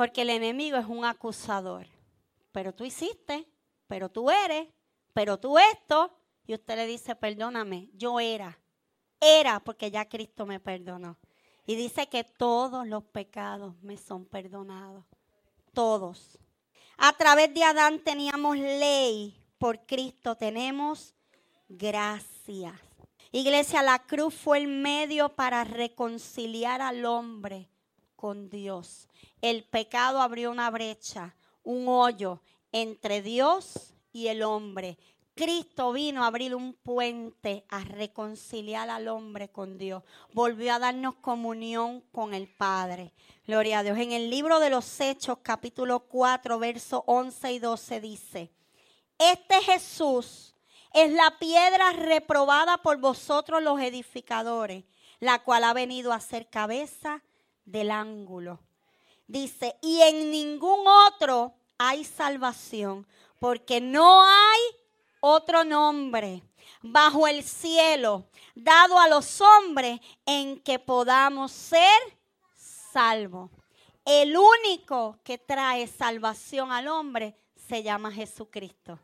Porque 0.00 0.22
el 0.22 0.30
enemigo 0.30 0.78
es 0.78 0.86
un 0.86 1.04
acusador. 1.04 1.86
Pero 2.52 2.72
tú 2.72 2.86
hiciste, 2.86 3.46
pero 3.86 4.08
tú 4.08 4.30
eres, 4.30 4.66
pero 5.12 5.38
tú 5.38 5.58
esto. 5.58 6.16
Y 6.46 6.54
usted 6.54 6.76
le 6.76 6.86
dice, 6.86 7.14
perdóname, 7.14 7.90
yo 7.92 8.18
era. 8.18 8.58
Era 9.20 9.60
porque 9.60 9.90
ya 9.90 10.08
Cristo 10.08 10.46
me 10.46 10.58
perdonó. 10.58 11.18
Y 11.66 11.74
dice 11.74 12.08
que 12.08 12.24
todos 12.24 12.86
los 12.86 13.04
pecados 13.04 13.74
me 13.82 13.98
son 13.98 14.24
perdonados. 14.24 15.04
Todos. 15.74 16.38
A 16.96 17.12
través 17.12 17.52
de 17.52 17.62
Adán 17.62 18.02
teníamos 18.02 18.56
ley. 18.56 19.38
Por 19.58 19.84
Cristo 19.84 20.34
tenemos 20.34 21.14
gracias. 21.68 22.72
Iglesia, 23.32 23.82
la 23.82 23.98
cruz 23.98 24.34
fue 24.34 24.60
el 24.60 24.66
medio 24.66 25.28
para 25.36 25.62
reconciliar 25.64 26.80
al 26.80 27.04
hombre 27.04 27.68
con 28.20 28.50
Dios. 28.50 29.08
El 29.40 29.64
pecado 29.64 30.20
abrió 30.20 30.50
una 30.50 30.68
brecha, 30.68 31.34
un 31.64 31.88
hoyo 31.88 32.42
entre 32.70 33.22
Dios 33.22 33.94
y 34.12 34.26
el 34.26 34.42
hombre. 34.42 34.98
Cristo 35.34 35.90
vino 35.92 36.22
a 36.22 36.26
abrir 36.26 36.54
un 36.54 36.74
puente, 36.74 37.64
a 37.70 37.80
reconciliar 37.80 38.90
al 38.90 39.08
hombre 39.08 39.48
con 39.48 39.78
Dios. 39.78 40.02
Volvió 40.34 40.74
a 40.74 40.78
darnos 40.78 41.14
comunión 41.14 42.02
con 42.12 42.34
el 42.34 42.46
Padre. 42.46 43.14
Gloria 43.46 43.78
a 43.78 43.82
Dios. 43.84 43.96
En 43.96 44.12
el 44.12 44.28
libro 44.28 44.60
de 44.60 44.68
los 44.68 45.00
Hechos, 45.00 45.38
capítulo 45.42 46.00
4, 46.00 46.58
versos 46.58 47.00
11 47.06 47.52
y 47.52 47.58
12 47.58 48.00
dice, 48.02 48.52
este 49.18 49.62
Jesús 49.62 50.54
es 50.92 51.10
la 51.10 51.38
piedra 51.38 51.94
reprobada 51.94 52.76
por 52.82 52.98
vosotros 52.98 53.62
los 53.62 53.80
edificadores, 53.80 54.84
la 55.20 55.38
cual 55.38 55.64
ha 55.64 55.72
venido 55.72 56.12
a 56.12 56.20
ser 56.20 56.50
cabeza 56.50 57.22
del 57.70 57.90
ángulo. 57.90 58.60
Dice, 59.26 59.76
y 59.80 60.00
en 60.02 60.30
ningún 60.30 60.86
otro 60.86 61.54
hay 61.78 62.04
salvación, 62.04 63.06
porque 63.38 63.80
no 63.80 64.22
hay 64.24 64.60
otro 65.20 65.64
nombre 65.64 66.42
bajo 66.82 67.26
el 67.28 67.42
cielo, 67.42 68.24
dado 68.54 68.98
a 68.98 69.08
los 69.08 69.40
hombres 69.40 70.00
en 70.26 70.60
que 70.60 70.78
podamos 70.78 71.52
ser 71.52 72.00
salvos. 72.92 73.50
El 74.04 74.36
único 74.36 75.18
que 75.22 75.38
trae 75.38 75.86
salvación 75.86 76.72
al 76.72 76.88
hombre 76.88 77.36
se 77.68 77.82
llama 77.82 78.10
Jesucristo. 78.10 78.98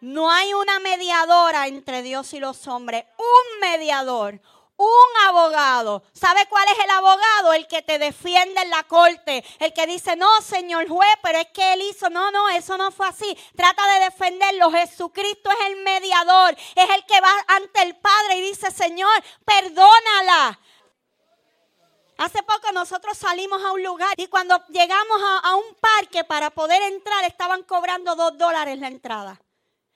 No 0.00 0.30
hay 0.30 0.54
una 0.54 0.78
mediadora 0.78 1.66
entre 1.66 2.02
Dios 2.02 2.32
y 2.32 2.40
los 2.40 2.66
hombres, 2.68 3.04
un 3.18 3.60
mediador, 3.60 4.40
un 4.78 5.26
abogado. 5.26 6.04
¿Sabe 6.12 6.46
cuál 6.46 6.64
es 6.68 6.84
el 6.84 6.90
abogado? 6.90 7.52
El 7.52 7.66
que 7.66 7.82
te 7.82 7.98
defiende 7.98 8.62
en 8.62 8.70
la 8.70 8.84
corte. 8.84 9.44
El 9.58 9.72
que 9.74 9.86
dice, 9.86 10.14
no, 10.16 10.40
señor 10.40 10.88
juez, 10.88 11.14
pero 11.22 11.38
es 11.38 11.48
que 11.48 11.72
él 11.74 11.82
hizo. 11.82 12.08
No, 12.08 12.30
no, 12.30 12.48
eso 12.48 12.78
no 12.78 12.90
fue 12.92 13.08
así. 13.08 13.36
Trata 13.56 13.86
de 13.94 14.04
defenderlo. 14.04 14.70
Jesucristo 14.70 15.50
es 15.50 15.66
el 15.66 15.76
mediador. 15.82 16.56
Es 16.76 16.90
el 16.90 17.04
que 17.06 17.20
va 17.20 17.32
ante 17.48 17.82
el 17.82 17.96
Padre 17.96 18.36
y 18.36 18.40
dice, 18.42 18.70
Señor, 18.70 19.10
perdónala. 19.44 20.58
Hace 22.18 22.42
poco 22.42 22.72
nosotros 22.72 23.18
salimos 23.18 23.62
a 23.64 23.72
un 23.72 23.82
lugar 23.82 24.12
y 24.16 24.26
cuando 24.28 24.60
llegamos 24.68 25.22
a, 25.22 25.38
a 25.50 25.56
un 25.56 25.74
parque 25.80 26.24
para 26.24 26.50
poder 26.50 26.82
entrar 26.82 27.24
estaban 27.24 27.62
cobrando 27.64 28.14
dos 28.16 28.38
dólares 28.38 28.78
la 28.78 28.88
entrada. 28.88 29.40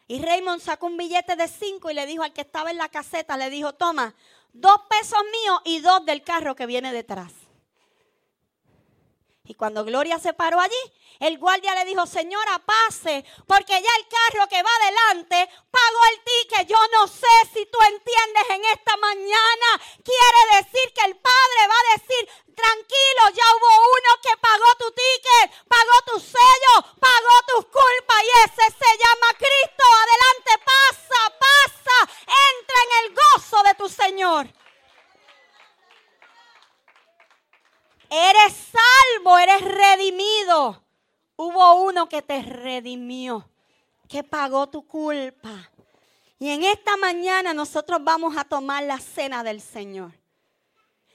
Y 0.08 0.20
Raymond 0.20 0.60
sacó 0.60 0.86
un 0.86 0.96
billete 0.96 1.36
de 1.36 1.48
cinco 1.48 1.90
y 1.90 1.94
le 1.94 2.06
dijo 2.06 2.22
al 2.22 2.32
que 2.32 2.42
estaba 2.42 2.70
en 2.70 2.78
la 2.78 2.88
caseta, 2.88 3.36
le 3.36 3.50
dijo, 3.50 3.72
toma, 3.74 4.14
dos 4.52 4.80
pesos 4.88 5.20
míos 5.30 5.60
y 5.64 5.80
dos 5.80 6.04
del 6.04 6.22
carro 6.22 6.54
que 6.54 6.66
viene 6.66 6.92
detrás. 6.92 7.32
Y 9.52 9.54
cuando 9.54 9.84
Gloria 9.84 10.18
se 10.18 10.32
paró 10.32 10.58
allí, 10.58 10.82
el 11.20 11.36
guardia 11.36 11.74
le 11.74 11.84
dijo, 11.84 12.06
señora, 12.06 12.58
pase, 12.64 13.22
porque 13.46 13.74
ya 13.74 13.90
el 14.00 14.08
carro 14.08 14.48
que 14.48 14.62
va 14.62 14.70
adelante 14.80 15.46
pagó 15.70 16.00
el 16.10 16.24
ticket. 16.24 16.66
Yo 16.66 16.78
no 16.94 17.06
sé 17.06 17.34
si 17.52 17.66
tú 17.66 17.78
entiendes 17.82 18.48
en 18.48 18.64
esta 18.64 18.96
mañana. 18.96 19.68
Quiere 20.02 20.56
decir 20.56 20.90
que 20.94 21.04
el 21.04 21.16
padre 21.16 21.68
va 21.68 21.74
a 21.76 21.98
decir, 21.98 22.28
tranquilo, 22.56 23.22
ya 23.36 23.44
hubo 23.52 23.70
uno 23.92 24.10
que 24.22 24.34
pagó 24.40 24.74
tu 24.78 24.90
ticket, 24.90 25.50
pagó 25.68 25.96
tu 26.06 26.18
sello, 26.18 26.74
pagó 26.98 27.34
tus 27.48 27.66
culpas 27.66 28.22
y 28.24 28.30
ese 28.48 28.72
se 28.72 28.90
llama 28.96 29.36
Cristo. 29.36 29.84
Adelante, 30.00 30.64
pasa, 30.64 31.20
pasa, 31.36 32.12
entra 32.24 32.76
en 32.88 33.04
el 33.04 33.14
gozo 33.20 33.62
de 33.64 33.74
tu 33.74 33.88
Señor. 33.90 34.61
Eres 38.14 38.52
salvo, 38.70 39.38
eres 39.38 39.62
redimido. 39.62 40.84
Hubo 41.34 41.82
uno 41.84 42.10
que 42.10 42.20
te 42.20 42.42
redimió, 42.42 43.48
que 44.06 44.22
pagó 44.22 44.68
tu 44.68 44.86
culpa. 44.86 45.70
Y 46.38 46.50
en 46.50 46.62
esta 46.62 46.98
mañana 46.98 47.54
nosotros 47.54 48.00
vamos 48.04 48.36
a 48.36 48.44
tomar 48.44 48.84
la 48.84 48.98
cena 48.98 49.42
del 49.42 49.62
Señor. 49.62 50.12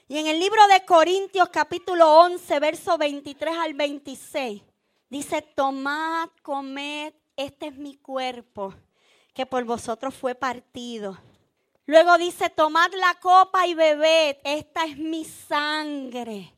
Y 0.08 0.18
en 0.18 0.26
el 0.26 0.40
libro 0.40 0.66
de 0.66 0.84
Corintios 0.84 1.50
capítulo 1.50 2.18
11, 2.18 2.58
verso 2.58 2.98
23 2.98 3.56
al 3.56 3.74
26, 3.74 4.60
dice, 5.08 5.42
tomad, 5.42 6.30
comed, 6.42 7.14
este 7.36 7.68
es 7.68 7.76
mi 7.76 7.94
cuerpo, 7.94 8.74
que 9.34 9.46
por 9.46 9.62
vosotros 9.62 10.16
fue 10.16 10.34
partido. 10.34 11.16
Luego 11.86 12.18
dice, 12.18 12.50
tomad 12.50 12.90
la 12.94 13.14
copa 13.20 13.68
y 13.68 13.74
bebed, 13.74 14.38
esta 14.42 14.84
es 14.84 14.98
mi 14.98 15.24
sangre 15.24 16.54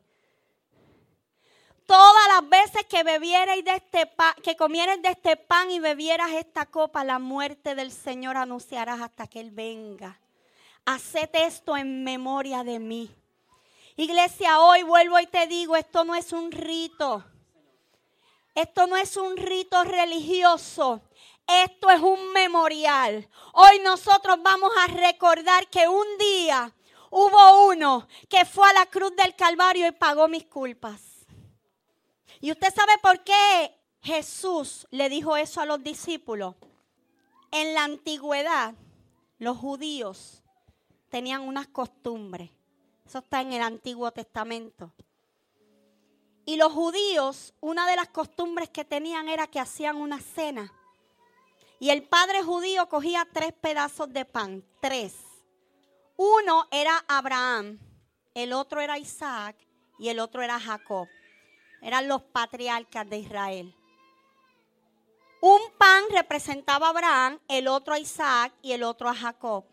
Todas 1.91 2.29
las 2.29 2.49
veces 2.49 2.85
que 2.89 3.03
bebierais 3.03 3.65
de 3.65 3.75
este 3.75 4.07
pan, 4.07 4.33
que 4.45 4.55
comieres 4.55 5.03
de 5.03 5.09
este 5.09 5.37
pan 5.37 5.73
y 5.73 5.81
bebieras 5.81 6.31
esta 6.31 6.65
copa, 6.65 7.03
la 7.03 7.19
muerte 7.19 7.75
del 7.75 7.91
Señor 7.91 8.37
anunciarás 8.37 9.01
hasta 9.01 9.27
que 9.27 9.41
Él 9.41 9.51
venga. 9.51 10.17
Haced 10.85 11.31
esto 11.33 11.77
en 11.77 12.05
memoria 12.05 12.63
de 12.63 12.79
mí. 12.79 13.13
Iglesia, 13.97 14.61
hoy 14.61 14.85
vuelvo 14.85 15.19
y 15.19 15.27
te 15.27 15.49
digo, 15.49 15.75
esto 15.75 16.05
no 16.05 16.15
es 16.15 16.33
un 16.33 16.53
rito. 16.53 17.25
Esto 18.55 18.87
no 18.87 18.97
es 18.97 19.17
un 19.17 19.37
rito 19.37 19.83
religioso. 19.83 21.01
Esto 21.45 21.91
es 21.91 22.01
un 22.01 22.33
memorial. 22.33 23.29
Hoy 23.55 23.81
nosotros 23.81 24.39
vamos 24.41 24.71
a 24.79 24.87
recordar 24.87 25.67
que 25.67 25.89
un 25.89 26.07
día 26.19 26.73
hubo 27.11 27.67
uno 27.67 28.07
que 28.29 28.45
fue 28.45 28.71
a 28.71 28.75
la 28.75 28.87
cruz 28.87 29.11
del 29.17 29.35
Calvario 29.35 29.89
y 29.89 29.91
pagó 29.91 30.29
mis 30.29 30.45
culpas. 30.45 31.10
¿Y 32.41 32.51
usted 32.51 32.73
sabe 32.75 32.93
por 33.03 33.23
qué 33.23 33.79
Jesús 34.01 34.87
le 34.91 35.11
dijo 35.11 35.37
eso 35.37 35.61
a 35.61 35.67
los 35.67 35.83
discípulos? 35.83 36.55
En 37.51 37.75
la 37.75 37.85
antigüedad, 37.85 38.75
los 39.39 39.59
judíos 39.59 40.43
tenían 41.11 41.43
unas 41.43 41.67
costumbres. 41.69 42.51
Eso 43.05 43.19
está 43.19 43.43
en 43.43 43.53
el 43.53 43.61
Antiguo 43.61 44.11
Testamento. 44.11 44.91
Y 46.47 46.57
los 46.57 46.73
judíos, 46.73 47.53
una 47.61 47.87
de 47.87 47.97
las 47.97 48.09
costumbres 48.09 48.71
que 48.71 48.87
tenían 48.87 49.29
era 49.29 49.47
que 49.47 49.61
hacían 49.61 49.97
una 49.97 50.19
cena. 50.19 50.73
Y 51.79 51.91
el 51.91 52.05
padre 52.05 52.43
judío 52.43 52.89
cogía 52.89 53.29
tres 53.31 53.53
pedazos 53.53 54.11
de 54.15 54.25
pan, 54.25 54.65
tres. 54.81 55.15
Uno 56.17 56.67
era 56.71 57.05
Abraham, 57.07 57.79
el 58.33 58.55
otro 58.55 58.81
era 58.81 58.99
Isaac 58.99 59.57
y 59.99 60.09
el 60.09 60.21
otro 60.21 60.43
era 60.43 60.59
Jacob 60.59 61.09
eran 61.81 62.09
los 62.09 62.23
patriarcas 62.23 63.09
de 63.09 63.19
Israel. 63.19 63.75
Un 65.41 65.61
pan 65.79 66.05
representaba 66.11 66.89
a 66.89 66.91
Abraham, 66.91 67.39
el 67.49 67.67
otro 67.69 67.95
a 67.95 67.99
Isaac 67.99 68.53
y 68.63 68.73
el 68.73 68.83
otro 68.83 69.09
a 69.09 69.15
Jacob. 69.15 69.65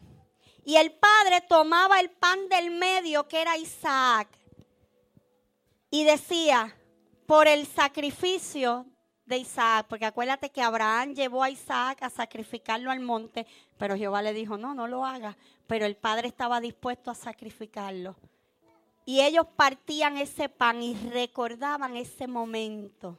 Y 0.63 0.77
el 0.77 0.93
padre 0.93 1.41
tomaba 1.41 1.99
el 1.99 2.09
pan 2.09 2.47
del 2.49 2.71
medio, 2.71 3.27
que 3.27 3.41
era 3.41 3.57
Isaac, 3.57 4.29
y 5.89 6.03
decía, 6.03 6.75
por 7.25 7.47
el 7.47 7.67
sacrificio 7.67 8.85
de 9.25 9.37
Isaac, 9.37 9.87
porque 9.89 10.05
acuérdate 10.05 10.49
que 10.49 10.61
Abraham 10.61 11.13
llevó 11.13 11.43
a 11.43 11.49
Isaac 11.49 12.01
a 12.01 12.09
sacrificarlo 12.09 12.89
al 12.89 13.01
monte, 13.01 13.45
pero 13.77 13.97
Jehová 13.97 14.21
le 14.21 14.33
dijo, 14.33 14.57
no, 14.57 14.73
no 14.73 14.87
lo 14.87 15.05
haga, 15.05 15.37
pero 15.67 15.85
el 15.85 15.97
padre 15.97 16.29
estaba 16.29 16.61
dispuesto 16.61 17.11
a 17.11 17.15
sacrificarlo. 17.15 18.15
Y 19.07 19.21
ellos 19.21 19.47
partían 19.55 20.17
ese 20.17 20.49
pan 20.49 20.83
y 20.83 20.93
recordaban 20.93 21.95
ese 21.95 22.27
momento. 22.27 23.17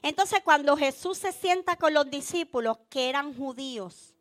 Entonces 0.00 0.40
cuando 0.42 0.74
Jesús 0.74 1.18
se 1.18 1.32
sienta 1.32 1.76
con 1.76 1.92
los 1.92 2.10
discípulos 2.10 2.78
que 2.88 3.10
eran 3.10 3.36
judíos, 3.36 4.14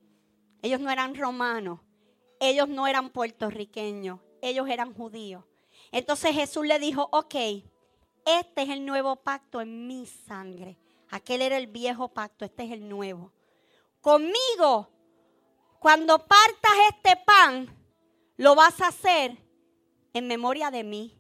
ellos 0.61 0.81
no 0.81 0.91
eran 0.91 1.15
romanos, 1.15 1.79
ellos 2.41 2.67
no 2.67 2.87
eran 2.87 3.09
puertorriqueños, 3.09 4.19
ellos 4.41 4.67
eran 4.67 4.93
judíos. 4.93 5.45
Entonces 5.93 6.35
Jesús 6.35 6.67
le 6.67 6.77
dijo, 6.77 7.07
ok, 7.13 7.35
este 8.25 8.63
es 8.63 8.69
el 8.69 8.85
nuevo 8.85 9.15
pacto 9.15 9.61
en 9.61 9.87
mi 9.87 10.05
sangre. 10.05 10.77
Aquel 11.09 11.41
era 11.41 11.55
el 11.55 11.67
viejo 11.67 12.09
pacto, 12.09 12.43
este 12.43 12.65
es 12.65 12.73
el 12.73 12.89
nuevo. 12.89 13.31
Conmigo, 14.01 14.89
cuando 15.79 16.17
partas 16.19 16.73
este 16.89 17.15
pan, 17.25 17.73
lo 18.35 18.55
vas 18.55 18.81
a 18.81 18.87
hacer 18.87 19.46
en 20.17 20.27
memoria 20.27 20.71
de 20.71 20.84
mí. 20.84 21.17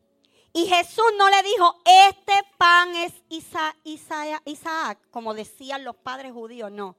Y 0.53 0.65
Jesús 0.65 1.05
no 1.17 1.29
le 1.29 1.43
dijo, 1.43 1.75
este 1.85 2.33
pan 2.57 2.95
es 2.95 3.13
Isaac, 3.29 4.99
como 5.11 5.33
decían 5.33 5.83
los 5.83 5.95
padres 5.95 6.31
judíos, 6.33 6.71
no. 6.71 6.95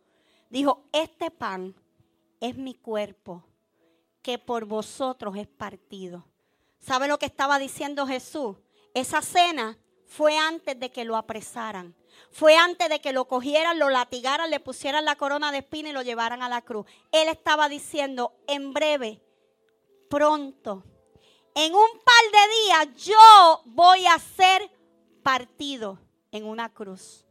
Dijo, 0.49 0.85
este 0.93 1.31
pan 1.31 1.75
es 2.41 2.57
mi 2.57 2.75
cuerpo, 2.75 3.45
que 4.23 4.39
por 4.39 4.65
vosotros 4.65 5.37
es 5.37 5.49
partido. 5.49 6.25
¿Sabe 6.79 7.09
lo 7.09 7.19
que 7.19 7.27
estaba 7.27 7.59
diciendo 7.59 8.07
Jesús? 8.07 8.57
Esa 8.95 9.23
cena 9.23 9.77
fue 10.07 10.39
antes 10.39 10.79
de 10.79 10.91
que 10.93 11.05
lo 11.05 11.17
apresaran. 11.17 11.95
Fue 12.31 12.57
antes 12.57 12.89
de 12.89 13.01
que 13.01 13.13
lo 13.13 13.27
cogieran, 13.27 13.79
lo 13.79 13.91
latigaran, 13.91 14.51
le 14.51 14.61
pusieran 14.61 15.05
la 15.05 15.17
corona 15.17 15.51
de 15.51 15.59
espina 15.59 15.91
y 15.91 15.93
lo 15.93 16.03
llevaran 16.03 16.43
a 16.43 16.49
la 16.49 16.63
cruz. 16.63 16.87
Él 17.13 17.29
estaba 17.29 17.69
diciendo, 17.69 18.35
en 18.47 18.73
breve, 18.73 19.21
pronto, 20.09 20.85
en 21.55 21.75
un 21.75 21.89
par 22.05 22.33
de 22.33 22.55
días 22.63 23.05
yo 23.05 23.63
voy 23.67 24.07
a 24.07 24.19
ser 24.19 24.71
partido 25.23 25.99
en 26.31 26.47
una 26.47 26.73
cruz. 26.73 27.25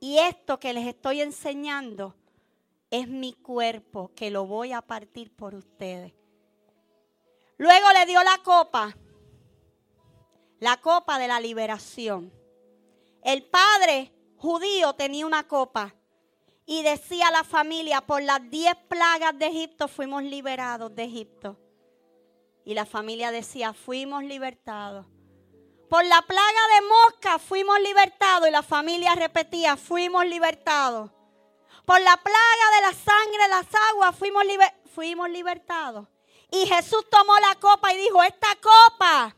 Y 0.00 0.18
esto 0.18 0.58
que 0.60 0.72
les 0.72 0.86
estoy 0.86 1.20
enseñando 1.20 2.14
es 2.90 3.08
mi 3.08 3.32
cuerpo 3.32 4.10
que 4.14 4.30
lo 4.30 4.46
voy 4.46 4.72
a 4.72 4.82
partir 4.82 5.34
por 5.34 5.54
ustedes. 5.54 6.12
Luego 7.56 7.92
le 7.92 8.06
dio 8.06 8.22
la 8.22 8.38
copa, 8.42 8.96
la 10.60 10.76
copa 10.80 11.18
de 11.18 11.28
la 11.28 11.40
liberación. 11.40 12.32
El 13.22 13.44
padre 13.44 14.12
judío 14.36 14.94
tenía 14.94 15.26
una 15.26 15.46
copa 15.48 15.94
y 16.64 16.82
decía 16.82 17.28
a 17.28 17.32
la 17.32 17.44
familia, 17.44 18.02
por 18.02 18.22
las 18.22 18.48
diez 18.50 18.76
plagas 18.88 19.36
de 19.38 19.46
Egipto 19.46 19.88
fuimos 19.88 20.22
liberados 20.22 20.94
de 20.94 21.04
Egipto. 21.04 21.58
Y 22.68 22.74
la 22.74 22.84
familia 22.84 23.30
decía, 23.30 23.72
fuimos 23.72 24.22
libertados. 24.24 25.06
Por 25.88 26.04
la 26.04 26.20
plaga 26.20 26.60
de 26.74 26.86
mosca 26.86 27.38
fuimos 27.38 27.80
libertados. 27.80 28.46
Y 28.46 28.50
la 28.50 28.62
familia 28.62 29.14
repetía, 29.14 29.78
fuimos 29.78 30.26
libertados. 30.26 31.10
Por 31.86 31.98
la 32.02 32.14
plaga 32.18 32.76
de 32.76 32.82
la 32.82 32.92
sangre, 32.92 33.48
las 33.48 33.66
aguas, 33.90 34.14
fuimos, 34.14 34.44
fuimos 34.94 35.30
libertados. 35.30 36.08
Y 36.50 36.66
Jesús 36.66 37.08
tomó 37.10 37.38
la 37.38 37.54
copa 37.54 37.90
y 37.94 37.96
dijo, 37.96 38.22
esta 38.22 38.48
copa 38.60 39.34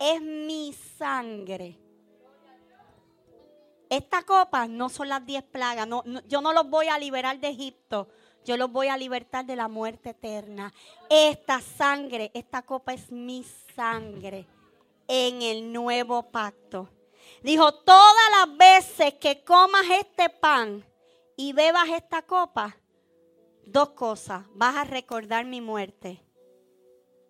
es 0.00 0.20
mi 0.20 0.72
sangre. 0.98 1.78
Esta 3.88 4.24
copa 4.24 4.66
no 4.66 4.88
son 4.88 5.08
las 5.08 5.24
diez 5.24 5.44
plagas. 5.44 5.86
yo 6.26 6.40
no 6.40 6.52
los 6.52 6.68
voy 6.68 6.88
a 6.88 6.98
liberar 6.98 7.38
de 7.38 7.50
Egipto. 7.50 8.08
Yo 8.44 8.56
los 8.56 8.70
voy 8.70 8.88
a 8.88 8.96
libertar 8.96 9.44
de 9.44 9.56
la 9.56 9.68
muerte 9.68 10.10
eterna. 10.10 10.72
Esta 11.10 11.60
sangre, 11.60 12.30
esta 12.34 12.62
copa 12.62 12.94
es 12.94 13.10
mi 13.10 13.44
sangre 13.74 14.46
en 15.06 15.42
el 15.42 15.72
nuevo 15.72 16.22
pacto. 16.30 16.88
Dijo, 17.42 17.72
todas 17.72 18.30
las 18.36 18.56
veces 18.56 19.14
que 19.14 19.44
comas 19.44 19.84
este 19.90 20.30
pan 20.30 20.84
y 21.36 21.52
bebas 21.52 21.88
esta 21.90 22.22
copa, 22.22 22.76
dos 23.64 23.90
cosas. 23.90 24.44
Vas 24.54 24.76
a 24.76 24.84
recordar 24.84 25.44
mi 25.44 25.60
muerte. 25.60 26.22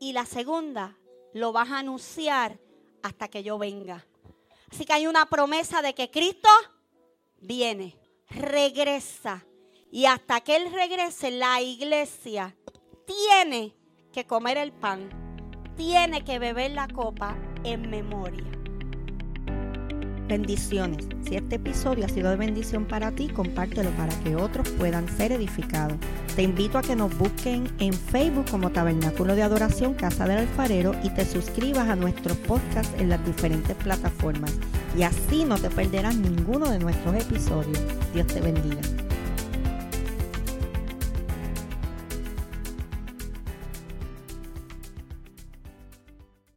Y 0.01 0.13
la 0.13 0.25
segunda, 0.25 0.97
lo 1.33 1.53
vas 1.53 1.71
a 1.71 1.79
anunciar 1.79 2.59
hasta 3.03 3.29
que 3.29 3.43
yo 3.43 3.59
venga. 3.59 4.07
Así 4.71 4.85
que 4.85 4.93
hay 4.93 5.07
una 5.07 5.27
promesa 5.27 5.83
de 5.83 5.95
que 5.95 6.11
Cristo 6.11 6.49
viene, 7.41 7.97
regresa. 8.29 9.45
Y 9.91 10.05
hasta 10.05 10.41
que 10.41 10.57
Él 10.57 10.73
regrese, 10.73 11.31
la 11.31 11.61
iglesia 11.63 12.55
tiene 13.07 13.75
que 14.13 14.27
comer 14.27 14.59
el 14.59 14.73
pan, 14.73 15.09
tiene 15.77 16.25
que 16.25 16.39
beber 16.39 16.73
la 16.73 16.89
copa 16.89 17.37
en 17.65 17.89
memoria. 17.89 18.45
Bendiciones. 20.29 21.07
Si 21.27 21.37
este 21.37 21.57
episodio 21.57 22.05
ha 22.05 22.09
sido 22.11 22.29
de 22.29 22.37
bendición 22.37 22.85
para 22.85 23.13
ti, 23.13 23.29
compártelo 23.29 23.91
para 23.93 24.15
que 24.21 24.37
otros 24.37 24.69
puedan 24.73 25.09
ser 25.17 25.33
edificados. 25.33 25.97
Te 26.37 26.43
invito 26.43 26.77
a 26.77 26.83
que 26.83 26.95
nos 26.95 27.17
busquen 27.17 27.75
en 27.79 27.95
Facebook 27.95 28.51
como 28.51 28.71
Tabernáculo 28.71 29.35
de 29.35 29.43
Adoración 29.43 29.95
Casa 29.95 30.29
del 30.29 30.41
Alfarero 30.41 30.93
y 31.03 31.09
te 31.09 31.25
suscribas 31.25 31.89
a 31.89 31.97
nuestros 31.97 32.37
podcasts 32.37 32.95
en 32.99 33.09
las 33.09 33.25
diferentes 33.25 33.75
plataformas. 33.77 34.53
Y 34.95 35.03
así 35.03 35.45
no 35.45 35.57
te 35.57 35.71
perderás 35.71 36.17
ninguno 36.17 36.71
de 36.71 36.79
nuestros 36.79 37.15
episodios. 37.15 37.81
Dios 38.13 38.27
te 38.27 38.43
bendiga. 38.43 39.08